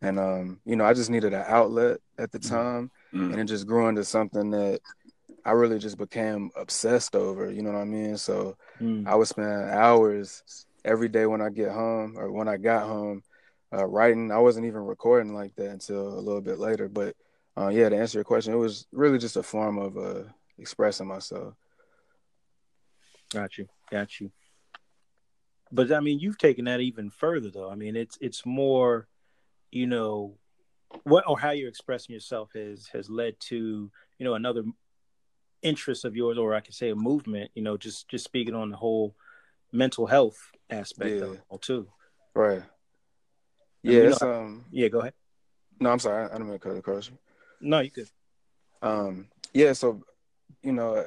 And 0.00 0.18
um, 0.20 0.60
you 0.64 0.76
know, 0.76 0.84
I 0.84 0.94
just 0.94 1.10
needed 1.10 1.34
an 1.34 1.44
outlet 1.46 1.98
at 2.18 2.30
the 2.30 2.38
mm-hmm. 2.38 2.54
time 2.54 2.90
mm-hmm. 3.12 3.32
and 3.32 3.40
it 3.40 3.44
just 3.44 3.66
grew 3.66 3.88
into 3.88 4.04
something 4.04 4.50
that 4.50 4.80
I 5.48 5.52
really 5.52 5.78
just 5.78 5.96
became 5.96 6.50
obsessed 6.56 7.16
over, 7.16 7.50
you 7.50 7.62
know 7.62 7.72
what 7.72 7.80
I 7.80 7.84
mean? 7.84 8.18
So 8.18 8.58
mm-hmm. 8.78 9.08
I 9.08 9.14
would 9.14 9.28
spend 9.28 9.70
hours 9.70 10.66
every 10.84 11.08
day 11.08 11.24
when 11.24 11.40
I 11.40 11.48
get 11.48 11.72
home 11.72 12.18
or 12.18 12.30
when 12.30 12.48
I 12.48 12.58
got 12.58 12.86
home 12.86 13.22
uh, 13.72 13.86
writing. 13.86 14.30
I 14.30 14.36
wasn't 14.40 14.66
even 14.66 14.82
recording 14.82 15.32
like 15.32 15.54
that 15.56 15.70
until 15.70 16.06
a 16.06 16.20
little 16.20 16.42
bit 16.42 16.58
later. 16.58 16.86
But 16.86 17.16
uh, 17.56 17.68
yeah, 17.68 17.88
to 17.88 17.96
answer 17.96 18.18
your 18.18 18.24
question, 18.24 18.52
it 18.52 18.58
was 18.58 18.86
really 18.92 19.16
just 19.16 19.38
a 19.38 19.42
form 19.42 19.78
of 19.78 19.96
uh, 19.96 20.24
expressing 20.58 21.06
myself. 21.06 21.54
Got 23.30 23.56
you. 23.56 23.68
Got 23.90 24.20
you. 24.20 24.30
But 25.72 25.90
I 25.92 26.00
mean, 26.00 26.18
you've 26.18 26.36
taken 26.36 26.66
that 26.66 26.80
even 26.80 27.08
further, 27.08 27.48
though. 27.48 27.70
I 27.70 27.74
mean, 27.74 27.96
it's 27.96 28.18
it's 28.20 28.44
more, 28.44 29.08
you 29.70 29.86
know, 29.86 30.36
what 31.04 31.24
or 31.26 31.38
how 31.38 31.52
you're 31.52 31.70
expressing 31.70 32.12
yourself 32.12 32.50
has 32.54 32.88
has 32.88 33.08
led 33.08 33.40
to 33.40 33.90
you 34.18 34.24
know 34.24 34.34
another 34.34 34.64
interest 35.62 36.04
of 36.04 36.16
yours, 36.16 36.38
or 36.38 36.54
I 36.54 36.60
could 36.60 36.74
say 36.74 36.90
a 36.90 36.96
movement. 36.96 37.50
You 37.54 37.62
know, 37.62 37.76
just 37.76 38.08
just 38.08 38.24
speaking 38.24 38.54
on 38.54 38.70
the 38.70 38.76
whole 38.76 39.14
mental 39.72 40.06
health 40.06 40.38
aspect 40.70 41.10
yeah. 41.10 41.22
of 41.22 41.32
it 41.34 41.40
all 41.48 41.58
too. 41.58 41.88
Right. 42.34 42.62
Yeah. 43.82 43.92
You 43.92 44.14
know, 44.20 44.32
um. 44.32 44.64
Yeah. 44.70 44.88
Go 44.88 45.00
ahead. 45.00 45.14
No, 45.80 45.90
I'm 45.90 45.98
sorry. 45.98 46.24
I 46.24 46.38
don't 46.38 46.48
mean 46.48 46.58
to 46.58 46.58
cut 46.58 46.76
across 46.76 47.08
you. 47.08 47.18
No, 47.60 47.80
you 47.80 47.90
could. 47.90 48.08
Um. 48.82 49.28
Yeah. 49.52 49.72
So, 49.72 50.02
you 50.62 50.72
know, 50.72 51.04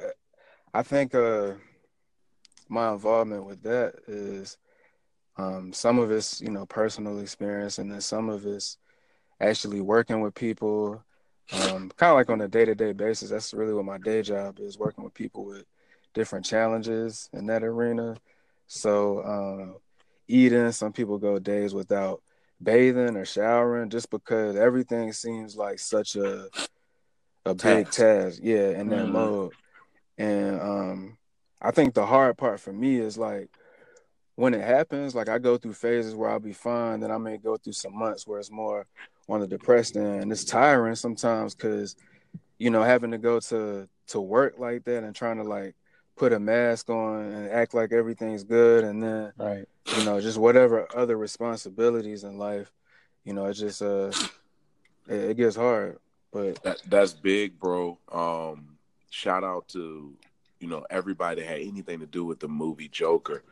I 0.72 0.82
think 0.82 1.14
uh 1.14 1.52
my 2.68 2.92
involvement 2.92 3.44
with 3.44 3.62
that 3.62 3.94
is 4.08 4.56
um, 5.36 5.72
some 5.72 5.98
of 5.98 6.10
it's 6.10 6.40
you 6.40 6.50
know 6.50 6.66
personal 6.66 7.20
experience, 7.20 7.78
and 7.78 7.90
then 7.90 8.00
some 8.00 8.28
of 8.28 8.46
it's 8.46 8.78
actually 9.40 9.80
working 9.80 10.20
with 10.20 10.34
people, 10.34 11.02
um, 11.52 11.90
kind 11.96 12.10
of 12.10 12.16
like 12.16 12.30
on 12.30 12.40
a 12.40 12.48
day 12.48 12.64
to 12.64 12.74
day 12.74 12.92
basis. 12.92 13.30
That's 13.30 13.52
really 13.52 13.74
what 13.74 13.84
my 13.84 13.98
day 13.98 14.22
job 14.22 14.58
is: 14.60 14.78
working 14.78 15.04
with 15.04 15.14
people 15.14 15.44
with 15.44 15.64
different 16.14 16.44
challenges 16.44 17.28
in 17.32 17.46
that 17.46 17.62
arena. 17.62 18.16
So 18.66 19.22
um, 19.24 19.76
eating, 20.28 20.72
some 20.72 20.92
people 20.92 21.18
go 21.18 21.38
days 21.38 21.74
without 21.74 22.22
bathing 22.62 23.16
or 23.16 23.24
showering 23.24 23.90
just 23.90 24.10
because 24.10 24.56
everything 24.56 25.12
seems 25.12 25.56
like 25.56 25.78
such 25.78 26.16
a 26.16 26.48
a 27.44 27.54
big 27.54 27.90
task. 27.90 28.40
Yeah, 28.42 28.70
in 28.70 28.88
that 28.88 29.04
mm-hmm. 29.04 29.12
mode. 29.12 29.52
And 30.18 30.60
um 30.60 31.18
I 31.60 31.70
think 31.70 31.94
the 31.94 32.06
hard 32.06 32.36
part 32.36 32.60
for 32.60 32.72
me 32.72 32.96
is 32.96 33.18
like 33.18 33.48
when 34.36 34.54
it 34.54 34.62
happens, 34.62 35.14
like 35.14 35.28
I 35.28 35.38
go 35.38 35.56
through 35.56 35.74
phases 35.74 36.14
where 36.14 36.30
I'll 36.30 36.40
be 36.40 36.52
fine, 36.52 37.00
then 37.00 37.10
I 37.10 37.18
may 37.18 37.36
go 37.36 37.56
through 37.56 37.74
some 37.74 37.96
months 37.96 38.26
where 38.26 38.38
it's 38.38 38.50
more 38.50 38.86
on 39.28 39.40
the 39.40 39.46
depressed 39.46 39.96
end. 39.96 40.22
And 40.22 40.32
it's 40.32 40.44
tiring 40.44 40.94
sometimes 40.94 41.54
because, 41.54 41.96
you 42.58 42.70
know, 42.70 42.82
having 42.82 43.10
to 43.10 43.18
go 43.18 43.40
to 43.40 43.88
to 44.08 44.20
work 44.20 44.58
like 44.58 44.84
that 44.84 45.04
and 45.04 45.14
trying 45.14 45.36
to 45.36 45.44
like 45.44 45.74
put 46.16 46.32
a 46.32 46.40
mask 46.40 46.90
on 46.90 47.24
and 47.24 47.50
act 47.50 47.74
like 47.74 47.92
everything's 47.92 48.44
good 48.44 48.84
and 48.84 49.02
then 49.02 49.32
right 49.38 49.66
you 49.96 50.04
know 50.04 50.20
just 50.20 50.36
whatever 50.36 50.86
other 50.94 51.16
responsibilities 51.16 52.22
in 52.22 52.36
life 52.36 52.70
you 53.24 53.32
know 53.32 53.46
it 53.46 53.54
just 53.54 53.80
uh 53.80 54.12
it, 55.08 55.30
it 55.30 55.36
gets 55.38 55.56
hard 55.56 55.98
but 56.30 56.62
that, 56.62 56.82
that's 56.88 57.14
big 57.14 57.58
bro 57.58 57.96
um 58.12 58.76
shout 59.08 59.44
out 59.44 59.66
to 59.68 60.14
you 60.62 60.68
know 60.68 60.86
everybody 60.88 61.42
that 61.42 61.48
had 61.48 61.60
anything 61.60 61.98
to 62.00 62.06
do 62.06 62.24
with 62.24 62.40
the 62.40 62.48
movie 62.48 62.88
Joker. 62.88 63.42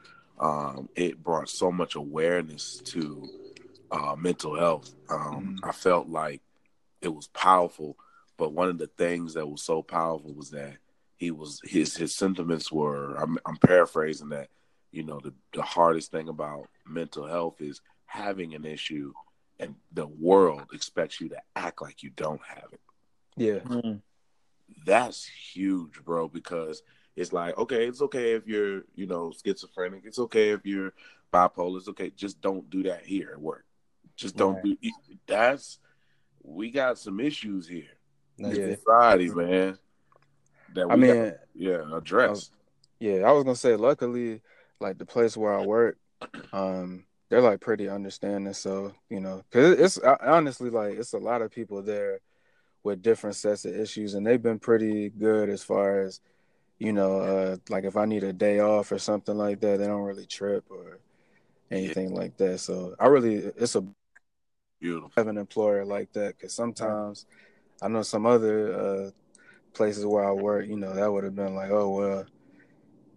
Um, 0.41 0.89
it 0.97 1.23
brought 1.23 1.49
so 1.51 1.71
much 1.71 1.95
awareness 1.95 2.81
to 2.87 3.31
uh, 3.91 4.17
mental 4.19 4.57
health. 4.59 4.95
Um, 5.11 5.55
mm 5.63 5.69
I 5.69 5.73
felt 5.73 6.09
like 6.09 6.43
it 7.03 7.15
was 7.15 7.29
powerful, 7.29 7.97
but 8.39 8.53
one 8.53 8.69
of 8.69 8.79
the 8.79 8.87
things 8.87 9.35
that 9.35 9.47
was 9.47 9.63
so 9.63 9.83
powerful 9.83 10.33
was 10.35 10.51
that 10.51 10.79
he 11.19 11.31
was 11.31 11.61
his 11.65 11.97
his 11.97 12.15
sentiments 12.15 12.73
were. 12.73 13.15
I'm, 13.17 13.39
I'm 13.47 13.57
paraphrasing 13.57 14.31
that. 14.31 14.49
You 14.93 15.05
know, 15.05 15.21
the 15.21 15.35
the 15.53 15.63
hardest 15.63 16.11
thing 16.11 16.29
about 16.29 16.69
mental 16.87 17.27
health 17.27 17.61
is 17.61 17.81
having 18.07 18.55
an 18.55 18.65
issue, 18.65 19.13
and 19.59 19.75
the 19.93 20.07
world 20.07 20.63
expects 20.73 21.21
you 21.21 21.29
to 21.29 21.41
act 21.55 21.83
like 21.83 22.03
you 22.03 22.11
don't 22.11 22.41
have 22.47 22.69
it. 22.73 22.81
Yeah. 23.37 23.59
mm 23.61 24.01
That's 24.87 25.27
huge, 25.27 26.03
bro, 26.05 26.29
because 26.29 26.83
it's 27.17 27.33
like 27.33 27.57
okay 27.59 27.87
it's 27.87 28.03
okay 28.03 28.33
if 28.33 28.47
you're 28.47 28.83
you 28.95 29.07
know 29.07 29.33
schizophrenic. 29.45 30.03
It's 30.05 30.19
okay 30.19 30.51
if 30.51 30.65
you're 30.65 30.93
bipolar. 31.33 31.79
It's 31.79 31.89
okay. 31.89 32.11
Just 32.11 32.41
don't 32.41 32.69
do 32.71 32.85
that 32.85 33.05
here 33.05 33.31
at 33.33 33.41
work. 33.41 33.65
Just 34.17 34.37
don't 34.37 34.57
right. 34.57 34.79
do 34.81 34.91
that's 35.27 35.79
we 36.43 36.71
got 36.71 36.99
some 36.99 37.21
issues 37.21 37.69
here 37.69 37.99
in 38.39 38.51
yeah. 38.51 38.75
society 38.75 39.29
man 39.29 39.79
that 40.75 40.91
i 40.91 40.97
mean 40.97 41.15
got, 41.15 41.35
yeah 41.55 41.97
address. 41.97 42.27
I 42.27 42.31
was, 42.31 42.51
yeah 42.99 43.17
i 43.29 43.33
was 43.33 43.45
gonna 43.45 43.57
say 43.57 43.77
luckily 43.77 44.41
like 44.81 44.97
the 44.97 45.05
place 45.05 45.37
where 45.37 45.53
i 45.53 45.65
work 45.65 45.99
um 46.53 47.05
they're 47.31 47.41
like 47.41 47.61
pretty 47.61 47.89
understanding. 47.89 48.53
So 48.53 48.93
you 49.09 49.21
know 49.21 49.43
because 49.51 49.79
it's 49.79 49.99
honestly 50.21 50.69
like 50.69 50.99
it's 50.99 51.15
a 51.15 51.19
lot 51.19 51.43
of 51.43 51.51
people 51.51 51.81
there 51.81 52.21
with 52.83 53.03
different 53.03 53.37
sets 53.37 53.65
of 53.65 53.75
issues 53.75 54.15
and 54.15 54.27
they've 54.27 54.43
been 54.43 54.59
pretty 54.59 55.11
good 55.11 55.49
as 55.49 55.63
far 55.63 56.01
as 56.01 56.21
you 56.81 56.95
know, 56.95 57.21
uh, 57.21 57.57
like 57.69 57.85
if 57.85 57.97
I 57.97 58.07
need 58.07 58.25
a 58.25 58.33
day 58.33 58.59
off 58.59 58.91
or 58.91 58.99
something 58.99 59.37
like 59.37 59.61
that, 59.61 59.79
they 59.79 59.87
don't 59.87 60.03
really 60.03 60.27
trip 60.27 60.65
or 60.71 60.99
anything 61.71 62.11
yeah. 62.11 62.19
like 62.19 62.37
that. 62.39 62.59
So 62.59 62.97
I 62.99 63.07
really, 63.07 63.37
it's 63.37 63.77
a 63.77 63.85
beautiful 64.81 65.13
have 65.15 65.29
an 65.29 65.37
employer 65.37 65.85
like 65.85 66.11
that 66.15 66.39
because 66.39 66.55
sometimes 66.55 67.27
I 67.83 67.89
know 67.89 68.01
some 68.01 68.25
other 68.25 68.75
uh, 68.75 69.11
places 69.75 70.07
where 70.07 70.27
I 70.27 70.33
work, 70.33 70.67
you 70.67 70.79
know, 70.79 70.95
that 70.95 71.13
would 71.13 71.23
have 71.23 71.37
been 71.37 71.55
like, 71.55 71.71
oh 71.71 71.91
well, 71.91 72.27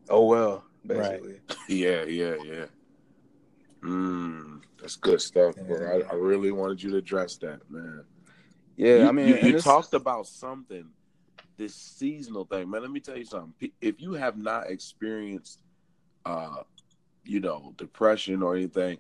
oh 0.09 0.25
well, 0.25 0.65
basically. 0.85 1.31
Right. 1.31 1.57
yeah, 1.69 2.03
yeah, 2.03 2.35
yeah. 2.43 2.65
Mm, 3.81 4.61
that's 4.81 4.97
good 4.97 5.21
stuff, 5.21 5.55
yeah. 5.57 5.63
bro. 5.63 6.01
I, 6.09 6.11
I, 6.11 6.15
really 6.15 6.51
wanted 6.51 6.83
you 6.83 6.91
to 6.91 6.97
address 6.97 7.37
that, 7.37 7.59
man. 7.69 8.03
Yeah, 8.75 8.97
you, 8.97 9.07
I 9.07 9.11
mean, 9.11 9.27
you, 9.27 9.35
you 9.35 9.59
talked 9.59 9.93
about 9.93 10.27
something 10.27 10.89
this 11.63 11.75
seasonal 11.75 12.43
thing, 12.43 12.69
man. 12.69 12.81
Let 12.81 12.91
me 12.91 12.99
tell 12.99 13.17
you 13.17 13.25
something. 13.25 13.71
If 13.79 14.01
you 14.01 14.13
have 14.13 14.37
not 14.37 14.69
experienced 14.69 15.59
uh, 16.25 16.63
you 17.23 17.39
know, 17.39 17.73
depression 17.77 18.43
or 18.43 18.55
anything, 18.55 18.97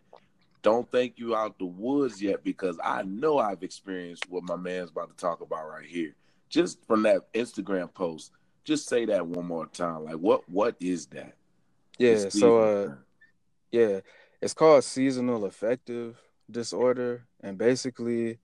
don't 0.61 0.89
think 0.89 1.13
you 1.17 1.35
out 1.35 1.59
the 1.59 1.65
woods 1.65 2.21
yet 2.21 2.43
because 2.43 2.79
I 2.81 3.03
know 3.03 3.37
I've 3.37 3.63
experienced 3.63 4.29
what 4.29 4.43
my 4.43 4.55
man's 4.55 4.91
about 4.91 5.09
to 5.09 5.15
talk 5.15 5.41
about 5.41 5.67
right 5.67 5.85
here. 5.85 6.15
Just 6.47 6.85
from 6.87 7.03
that 7.03 7.31
Instagram 7.33 7.93
post, 7.93 8.31
just 8.63 8.87
say 8.87 9.05
that 9.05 9.25
one 9.25 9.45
more 9.45 9.67
time. 9.67 10.05
Like 10.05 10.15
what 10.15 10.47
what 10.49 10.75
is 10.79 11.07
that? 11.07 11.33
Yeah, 11.97 12.29
so 12.29 12.59
uh 12.59 12.95
yeah, 13.71 13.99
it's 14.41 14.53
called 14.53 14.85
seasonal 14.85 15.45
affective 15.45 16.17
disorder 16.49 17.25
and 17.41 17.57
basically 17.57 18.39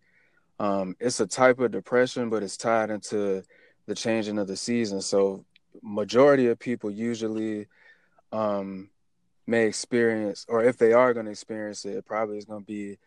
um 0.60 0.96
it's 1.00 1.20
a 1.20 1.28
type 1.28 1.60
of 1.60 1.72
depression 1.72 2.30
but 2.30 2.44
it's 2.44 2.58
tied 2.58 2.90
into 2.90 3.44
the 3.90 3.96
changing 3.96 4.40
of 4.40 4.48
the 4.48 4.56
season. 4.56 5.02
So 5.02 5.44
majority 5.84 6.48
of 6.48 6.60
people 6.60 6.90
usually 6.90 7.68
um 8.32 8.90
may 9.46 9.66
experience, 9.66 10.46
or 10.48 10.64
if 10.64 10.78
they 10.78 10.94
are 10.94 11.14
going 11.14 11.26
to 11.26 11.32
experience 11.32 11.84
it, 11.84 11.96
it 11.98 12.06
probably 12.06 12.38
is 12.38 12.46
going 12.46 12.62
to 12.62 12.66
be 12.66 12.98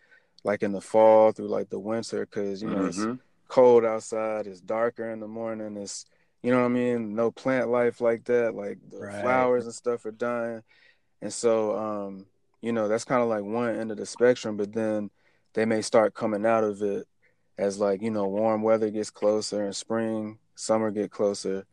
like 0.44 0.62
in 0.62 0.72
the 0.72 0.80
fall 0.80 1.32
through 1.32 1.48
like 1.48 1.70
the 1.70 1.78
winter 1.78 2.26
because 2.26 2.60
you 2.60 2.68
know 2.68 2.88
mm-hmm. 2.88 3.12
it's 3.12 3.20
cold 3.48 3.84
outside, 3.84 4.46
it's 4.46 4.60
darker 4.60 5.10
in 5.10 5.20
the 5.20 5.28
morning, 5.28 5.76
it's 5.76 6.04
you 6.42 6.50
know 6.50 6.58
what 6.58 6.66
I 6.66 6.68
mean, 6.68 7.14
no 7.14 7.30
plant 7.30 7.68
life 7.68 8.00
like 8.00 8.24
that, 8.24 8.54
like 8.54 8.78
the 8.90 8.98
right. 8.98 9.22
flowers 9.22 9.64
and 9.64 9.74
stuff 9.74 10.04
are 10.04 10.10
dying, 10.10 10.62
and 11.20 11.32
so 11.32 11.78
um, 11.78 12.26
you 12.60 12.72
know 12.72 12.88
that's 12.88 13.04
kind 13.04 13.22
of 13.22 13.28
like 13.28 13.44
one 13.44 13.76
end 13.76 13.90
of 13.92 13.96
the 13.96 14.06
spectrum, 14.06 14.56
but 14.56 14.72
then 14.72 15.10
they 15.54 15.64
may 15.64 15.82
start 15.82 16.14
coming 16.14 16.44
out 16.44 16.64
of 16.64 16.82
it 16.82 17.06
as 17.58 17.78
like 17.78 18.02
you 18.02 18.10
know 18.10 18.26
warm 18.26 18.62
weather 18.62 18.90
gets 18.90 19.10
closer 19.10 19.64
and 19.64 19.76
spring, 19.76 20.38
summer 20.54 20.90
get 20.90 21.10
closer. 21.10 21.66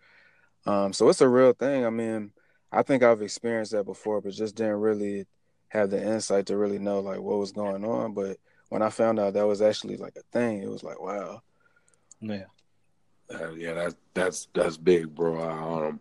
Um, 0.66 0.94
so 0.94 1.10
it's 1.10 1.22
a 1.22 1.30
real 1.30 1.54
thing. 1.54 1.86
I 1.86 1.90
mean, 1.90 2.32
I 2.72 2.84
think 2.84 3.04
I've 3.04 3.22
experienced 3.22 3.72
that 3.72 3.86
before, 3.86 4.22
but 4.22 4.34
just 4.34 4.56
didn't 4.56 4.80
really 4.80 5.26
have 5.70 5.90
the 5.90 6.02
insight 6.02 6.48
to 6.48 6.58
really 6.58 6.80
know 6.80 7.00
like 7.00 7.20
what 7.20 7.40
was 7.40 7.52
going 7.52 7.86
on. 7.86 8.14
But 8.14 8.38
when 8.70 8.82
I 8.82 8.90
found 8.90 9.20
out 9.20 9.34
that 9.34 9.48
was 9.48 9.62
actually 9.62 9.98
like 9.98 10.16
a 10.18 10.24
thing, 10.32 10.62
it 10.62 10.70
was 10.70 10.84
like, 10.84 11.00
wow. 11.00 11.42
Yeah. 12.22 12.46
Uh, 13.34 13.52
yeah, 13.52 13.74
that's 13.74 13.96
that's 14.14 14.48
that's 14.54 14.78
big, 14.78 15.14
bro. 15.14 15.40
Um, 15.40 16.00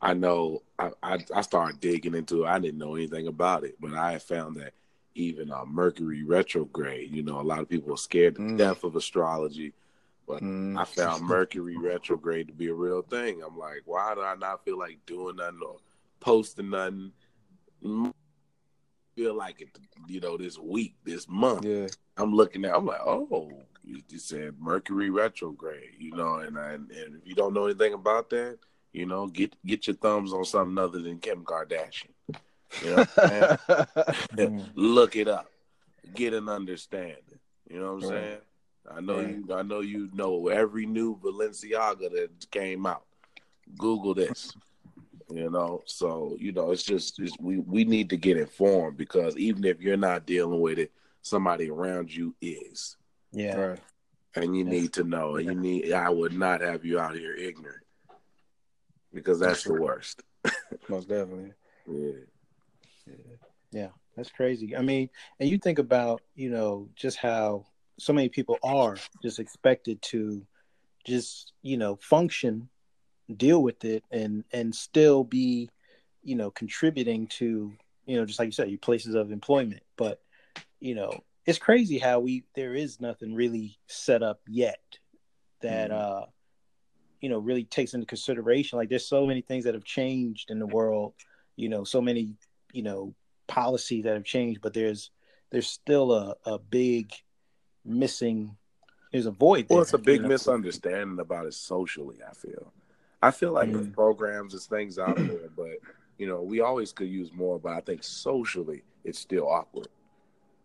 I 0.00 0.14
know 0.14 0.62
I, 0.78 0.90
I, 1.02 1.18
I 1.34 1.40
started 1.40 1.80
digging 1.80 2.14
into 2.14 2.44
it. 2.44 2.48
I 2.48 2.58
didn't 2.58 2.78
know 2.78 2.94
anything 2.94 3.26
about 3.26 3.64
it, 3.64 3.74
but 3.80 3.94
I 3.94 4.18
found 4.18 4.56
that 4.56 4.74
even 5.14 5.50
uh, 5.50 5.64
Mercury 5.64 6.22
retrograde. 6.22 7.10
You 7.10 7.24
know, 7.24 7.40
a 7.40 7.42
lot 7.42 7.58
of 7.58 7.68
people 7.68 7.92
are 7.92 7.98
scared 7.98 8.36
to 8.36 8.42
mm. 8.42 8.56
death 8.56 8.84
of 8.84 8.94
astrology, 8.94 9.72
but 10.28 10.42
mm. 10.42 10.78
I 10.78 10.84
found 10.84 11.24
Mercury 11.24 11.76
retrograde 11.76 12.48
to 12.48 12.52
be 12.52 12.68
a 12.68 12.74
real 12.74 13.02
thing. 13.02 13.42
I'm 13.44 13.58
like, 13.58 13.82
why 13.86 14.14
do 14.14 14.20
I 14.20 14.34
not 14.36 14.64
feel 14.64 14.78
like 14.78 14.98
doing 15.06 15.36
nothing 15.36 15.60
or 15.66 15.78
posting 16.20 16.70
nothing. 16.70 17.12
Feel 19.16 19.34
like 19.34 19.60
it, 19.60 19.68
you 20.06 20.20
know, 20.20 20.36
this 20.36 20.58
week, 20.58 20.94
this 21.04 21.28
month. 21.28 21.64
Yeah. 21.64 21.88
I'm 22.16 22.32
looking 22.32 22.64
at. 22.64 22.74
I'm 22.74 22.86
like, 22.86 23.00
oh, 23.00 23.50
you 23.84 24.02
just 24.08 24.28
said 24.28 24.54
Mercury 24.60 25.10
retrograde, 25.10 25.94
you 25.98 26.12
know, 26.12 26.36
and 26.36 26.58
I, 26.58 26.72
and 26.72 26.90
if 26.90 27.26
you 27.26 27.34
don't 27.34 27.54
know 27.54 27.66
anything 27.66 27.94
about 27.94 28.30
that, 28.30 28.58
you 28.92 29.06
know, 29.06 29.26
get 29.26 29.54
get 29.64 29.86
your 29.86 29.96
thumbs 29.96 30.32
on 30.32 30.44
something 30.44 30.78
other 30.78 31.00
than 31.00 31.18
Kim 31.18 31.44
Kardashian. 31.44 32.10
You 32.84 32.96
know, 32.96 34.64
look 34.74 35.16
it 35.16 35.28
up, 35.28 35.50
get 36.14 36.34
an 36.34 36.48
understanding. 36.48 37.22
You 37.68 37.80
know 37.80 37.94
what 37.94 38.04
I'm 38.04 38.10
right. 38.10 38.22
saying? 38.24 38.38
I 38.90 39.00
know 39.00 39.16
right. 39.16 39.28
you. 39.28 39.54
I 39.54 39.62
know 39.62 39.80
you 39.80 40.08
know 40.12 40.48
every 40.48 40.86
new 40.86 41.16
Balenciaga 41.16 42.10
that 42.10 42.50
came 42.50 42.86
out. 42.86 43.04
Google 43.76 44.14
this 44.14 44.54
you 45.30 45.50
know? 45.50 45.82
So 45.86 46.36
you 46.38 46.52
know 46.52 46.70
it's 46.70 46.82
just 46.82 47.18
it's, 47.20 47.36
we 47.40 47.58
we 47.58 47.84
need 47.84 48.10
to 48.10 48.16
get 48.16 48.36
informed 48.36 48.96
because 48.96 49.36
even 49.36 49.64
if 49.64 49.80
you're 49.80 49.96
not 49.96 50.26
dealing 50.26 50.60
with 50.60 50.78
it 50.78 50.92
somebody 51.22 51.70
around 51.70 52.14
you 52.14 52.34
is. 52.40 52.96
Yeah. 53.32 53.56
Right. 53.56 53.80
and 54.36 54.56
you 54.56 54.64
need 54.64 54.94
to 54.94 55.04
know 55.04 55.36
and 55.36 55.46
you 55.46 55.54
need 55.54 55.92
i 55.92 56.08
would 56.08 56.32
not 56.32 56.62
have 56.62 56.82
you 56.82 56.98
out 56.98 57.14
here 57.14 57.34
ignorant 57.34 57.84
because 59.12 59.38
that's 59.38 59.64
the 59.64 59.74
worst. 59.74 60.22
Most 60.88 61.08
definitely. 61.08 61.52
Yeah. 61.86 62.12
Yeah. 63.06 63.14
Yeah. 63.70 63.88
That's 64.16 64.30
crazy. 64.30 64.76
I 64.76 64.82
mean 64.82 65.10
and 65.40 65.48
you 65.48 65.58
think 65.58 65.78
about 65.78 66.22
you 66.34 66.50
know 66.50 66.88
just 66.94 67.18
how 67.18 67.66
so 67.98 68.12
many 68.12 68.28
people 68.28 68.58
are 68.62 68.96
just 69.22 69.38
expected 69.38 70.00
to 70.02 70.46
just 71.06 71.52
you 71.62 71.76
know 71.76 71.96
function 71.96 72.68
deal 73.36 73.62
with 73.62 73.84
it 73.84 74.04
and 74.10 74.44
and 74.52 74.74
still 74.74 75.24
be 75.24 75.68
you 76.22 76.34
know 76.34 76.50
contributing 76.50 77.26
to 77.26 77.72
you 78.06 78.16
know 78.16 78.24
just 78.24 78.38
like 78.38 78.46
you 78.46 78.52
said 78.52 78.70
your 78.70 78.78
places 78.78 79.14
of 79.14 79.32
employment. 79.32 79.82
But 79.96 80.20
you 80.80 80.94
know 80.94 81.12
it's 81.46 81.58
crazy 81.58 81.98
how 81.98 82.20
we 82.20 82.44
there 82.54 82.74
is 82.74 83.00
nothing 83.00 83.34
really 83.34 83.78
set 83.86 84.22
up 84.22 84.40
yet 84.46 84.80
that 85.60 85.90
mm. 85.90 85.94
uh 85.94 86.26
you 87.20 87.28
know 87.28 87.38
really 87.38 87.64
takes 87.64 87.94
into 87.94 88.06
consideration. 88.06 88.78
Like 88.78 88.88
there's 88.88 89.08
so 89.08 89.26
many 89.26 89.40
things 89.40 89.64
that 89.64 89.74
have 89.74 89.84
changed 89.84 90.50
in 90.50 90.58
the 90.58 90.66
world 90.66 91.14
you 91.58 91.68
know 91.68 91.84
so 91.84 92.00
many 92.00 92.34
you 92.72 92.82
know 92.82 93.12
policies 93.48 94.04
that 94.04 94.14
have 94.14 94.24
changed 94.24 94.60
but 94.62 94.72
there's 94.72 95.10
there's 95.50 95.66
still 95.66 96.12
a, 96.12 96.34
a 96.44 96.58
big 96.58 97.12
missing 97.88 98.56
there's 99.12 99.26
a 99.26 99.30
void 99.30 99.66
there, 99.68 99.76
well 99.76 99.82
it's 99.82 99.94
a 99.94 99.98
big 99.98 100.16
you 100.16 100.22
know? 100.22 100.28
misunderstanding 100.28 101.18
about 101.18 101.46
it 101.46 101.54
socially 101.54 102.16
i 102.28 102.34
feel 102.34 102.72
I 103.20 103.30
feel 103.30 103.52
like 103.52 103.68
mm-hmm. 103.68 103.92
programs 103.92 104.54
and 104.54 104.62
things 104.62 104.98
out 104.98 105.16
there, 105.16 105.48
but 105.56 105.78
you 106.18 106.26
know, 106.26 106.42
we 106.42 106.60
always 106.60 106.92
could 106.92 107.08
use 107.08 107.32
more. 107.32 107.58
But 107.58 107.72
I 107.72 107.80
think 107.80 108.04
socially, 108.04 108.82
it's 109.04 109.18
still 109.18 109.48
awkward. 109.48 109.88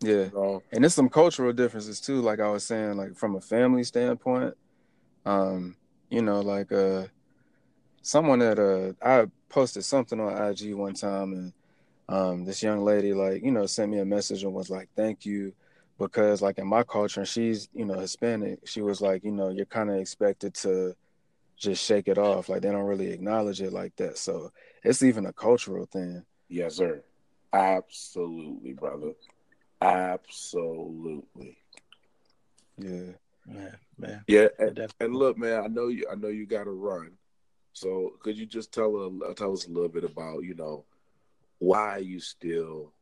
Yeah, 0.02 0.26
you 0.26 0.32
know? 0.34 0.64
and 0.72 0.84
there's 0.84 0.94
some 0.94 1.10
cultural 1.10 1.54
differences 1.54 2.00
too. 2.00 2.22
Like 2.22 2.40
I 2.40 2.50
was 2.50 2.64
saying, 2.64 2.98
like 2.98 3.16
from 3.16 3.36
a 3.36 3.42
family 3.42 3.84
standpoint, 3.84 4.56
um, 5.26 5.76
you 6.10 6.22
know, 6.22 6.42
like 6.42 6.72
uh, 6.72 7.06
someone 8.02 8.40
that 8.40 8.60
uh, 8.60 8.94
I 9.06 9.28
posted 9.50 9.84
something 9.84 10.20
on 10.20 10.50
IG 10.50 10.74
one 10.74 10.94
time, 10.94 11.34
and 11.34 11.54
um, 12.10 12.46
this 12.46 12.62
young 12.62 12.84
lady, 12.84 13.14
like 13.14 13.44
you 13.44 13.52
know, 13.52 13.66
sent 13.66 13.92
me 13.92 14.00
a 14.00 14.06
message 14.06 14.44
and 14.44 14.54
was 14.54 14.70
like, 14.70 14.90
"Thank 14.96 15.26
you." 15.26 15.54
Because 16.04 16.42
like 16.42 16.58
in 16.58 16.68
my 16.68 16.84
culture, 16.84 17.22
and 17.22 17.30
she's 17.30 17.70
you 17.74 17.86
know 17.86 18.00
Hispanic, 18.00 18.68
she 18.68 18.82
was 18.82 19.02
like, 19.02 19.24
you 19.24 19.32
know, 19.32 19.50
you're 19.50 19.66
kind 19.66 19.90
of 19.90 19.98
expected 19.98 20.54
to 20.56 20.96
just 21.58 21.84
shake 21.84 22.08
it 22.08 22.18
off. 22.18 22.50
Like 22.50 22.62
they 22.62 22.72
don't 22.72 22.86
really 22.86 23.12
acknowledge 23.12 23.62
it 23.62 23.74
like 23.74 23.96
that. 23.98 24.18
So 24.18 24.52
it's 24.84 25.04
even 25.04 25.26
a 25.26 25.34
cultural 25.34 25.86
thing. 25.86 26.24
Yes, 26.50 26.76
sir. 26.76 27.04
Absolutely, 27.52 28.74
brother. 28.74 29.14
Absolutely. 29.82 31.58
Yeah. 32.78 33.12
Man, 33.46 33.78
man. 33.98 34.24
Yeah, 34.28 34.48
and, 34.58 34.88
and, 35.00 35.16
look, 35.16 35.38
man, 35.38 35.64
I 35.64 35.68
know 35.68 35.90
you. 35.90 36.08
I 36.10 36.16
know 36.16 36.30
you 36.30 36.46
got 36.46 36.64
to 36.64 36.72
run. 36.72 37.12
So 37.74 38.14
could 38.22 38.38
you 38.38 38.46
just 38.46 38.72
tell 38.72 38.96
a, 38.96 39.36
tell 39.36 39.52
us 39.52 39.68
a 39.68 39.72
little 39.72 39.90
bit 39.90 40.04
about 40.04 40.44
you 40.44 40.56
know 40.56 40.86
why 41.60 41.98
you 41.98 42.20
still 42.20 42.94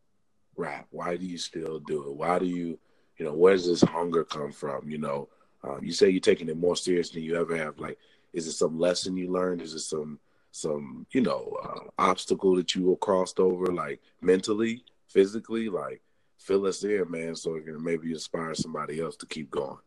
rap? 0.55 0.87
Why 0.89 1.17
do 1.17 1.25
you 1.25 1.37
still 1.37 1.79
do 1.79 2.09
it? 2.09 2.15
Why 2.15 2.39
do 2.39 2.45
you 2.45 2.79
you 3.21 3.27
know 3.27 3.35
where 3.35 3.53
does 3.53 3.67
this 3.67 3.81
hunger 3.81 4.23
come 4.23 4.51
from? 4.51 4.89
You 4.89 4.97
know, 4.97 5.29
um, 5.63 5.81
you 5.83 5.91
say 5.91 6.09
you're 6.09 6.19
taking 6.19 6.49
it 6.49 6.57
more 6.57 6.75
serious 6.75 7.11
than 7.11 7.21
you 7.21 7.35
ever 7.39 7.55
have. 7.55 7.77
Like, 7.77 7.99
is 8.33 8.47
it 8.47 8.53
some 8.53 8.79
lesson 8.79 9.15
you 9.15 9.31
learned? 9.31 9.61
Is 9.61 9.75
it 9.75 9.81
some 9.81 10.19
some 10.49 11.05
you 11.11 11.21
know 11.21 11.55
uh, 11.63 11.89
obstacle 11.99 12.55
that 12.55 12.73
you 12.73 12.97
crossed 12.99 13.39
over, 13.39 13.67
like 13.67 14.01
mentally, 14.21 14.83
physically? 15.07 15.69
Like, 15.69 16.01
fill 16.39 16.65
us 16.65 16.83
in, 16.83 17.11
man, 17.11 17.35
so 17.35 17.53
it 17.53 17.65
can 17.65 17.83
maybe 17.83 18.11
inspire 18.11 18.55
somebody 18.55 18.99
else 18.99 19.15
to 19.17 19.27
keep 19.27 19.51
going. 19.51 19.77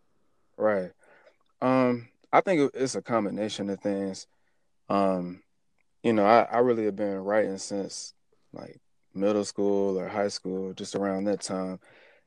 Right. 0.56 0.92
Um, 1.60 2.06
I 2.32 2.40
think 2.40 2.70
it's 2.72 2.94
a 2.94 3.02
combination 3.02 3.68
of 3.68 3.80
things. 3.80 4.28
Um, 4.88 5.42
you 6.04 6.12
know, 6.12 6.24
I, 6.24 6.42
I 6.42 6.58
really 6.58 6.84
have 6.84 6.94
been 6.94 7.18
writing 7.18 7.58
since 7.58 8.14
like 8.52 8.78
middle 9.12 9.44
school 9.44 9.98
or 9.98 10.06
high 10.06 10.28
school, 10.28 10.72
just 10.72 10.94
around 10.94 11.24
that 11.24 11.40
time. 11.40 11.80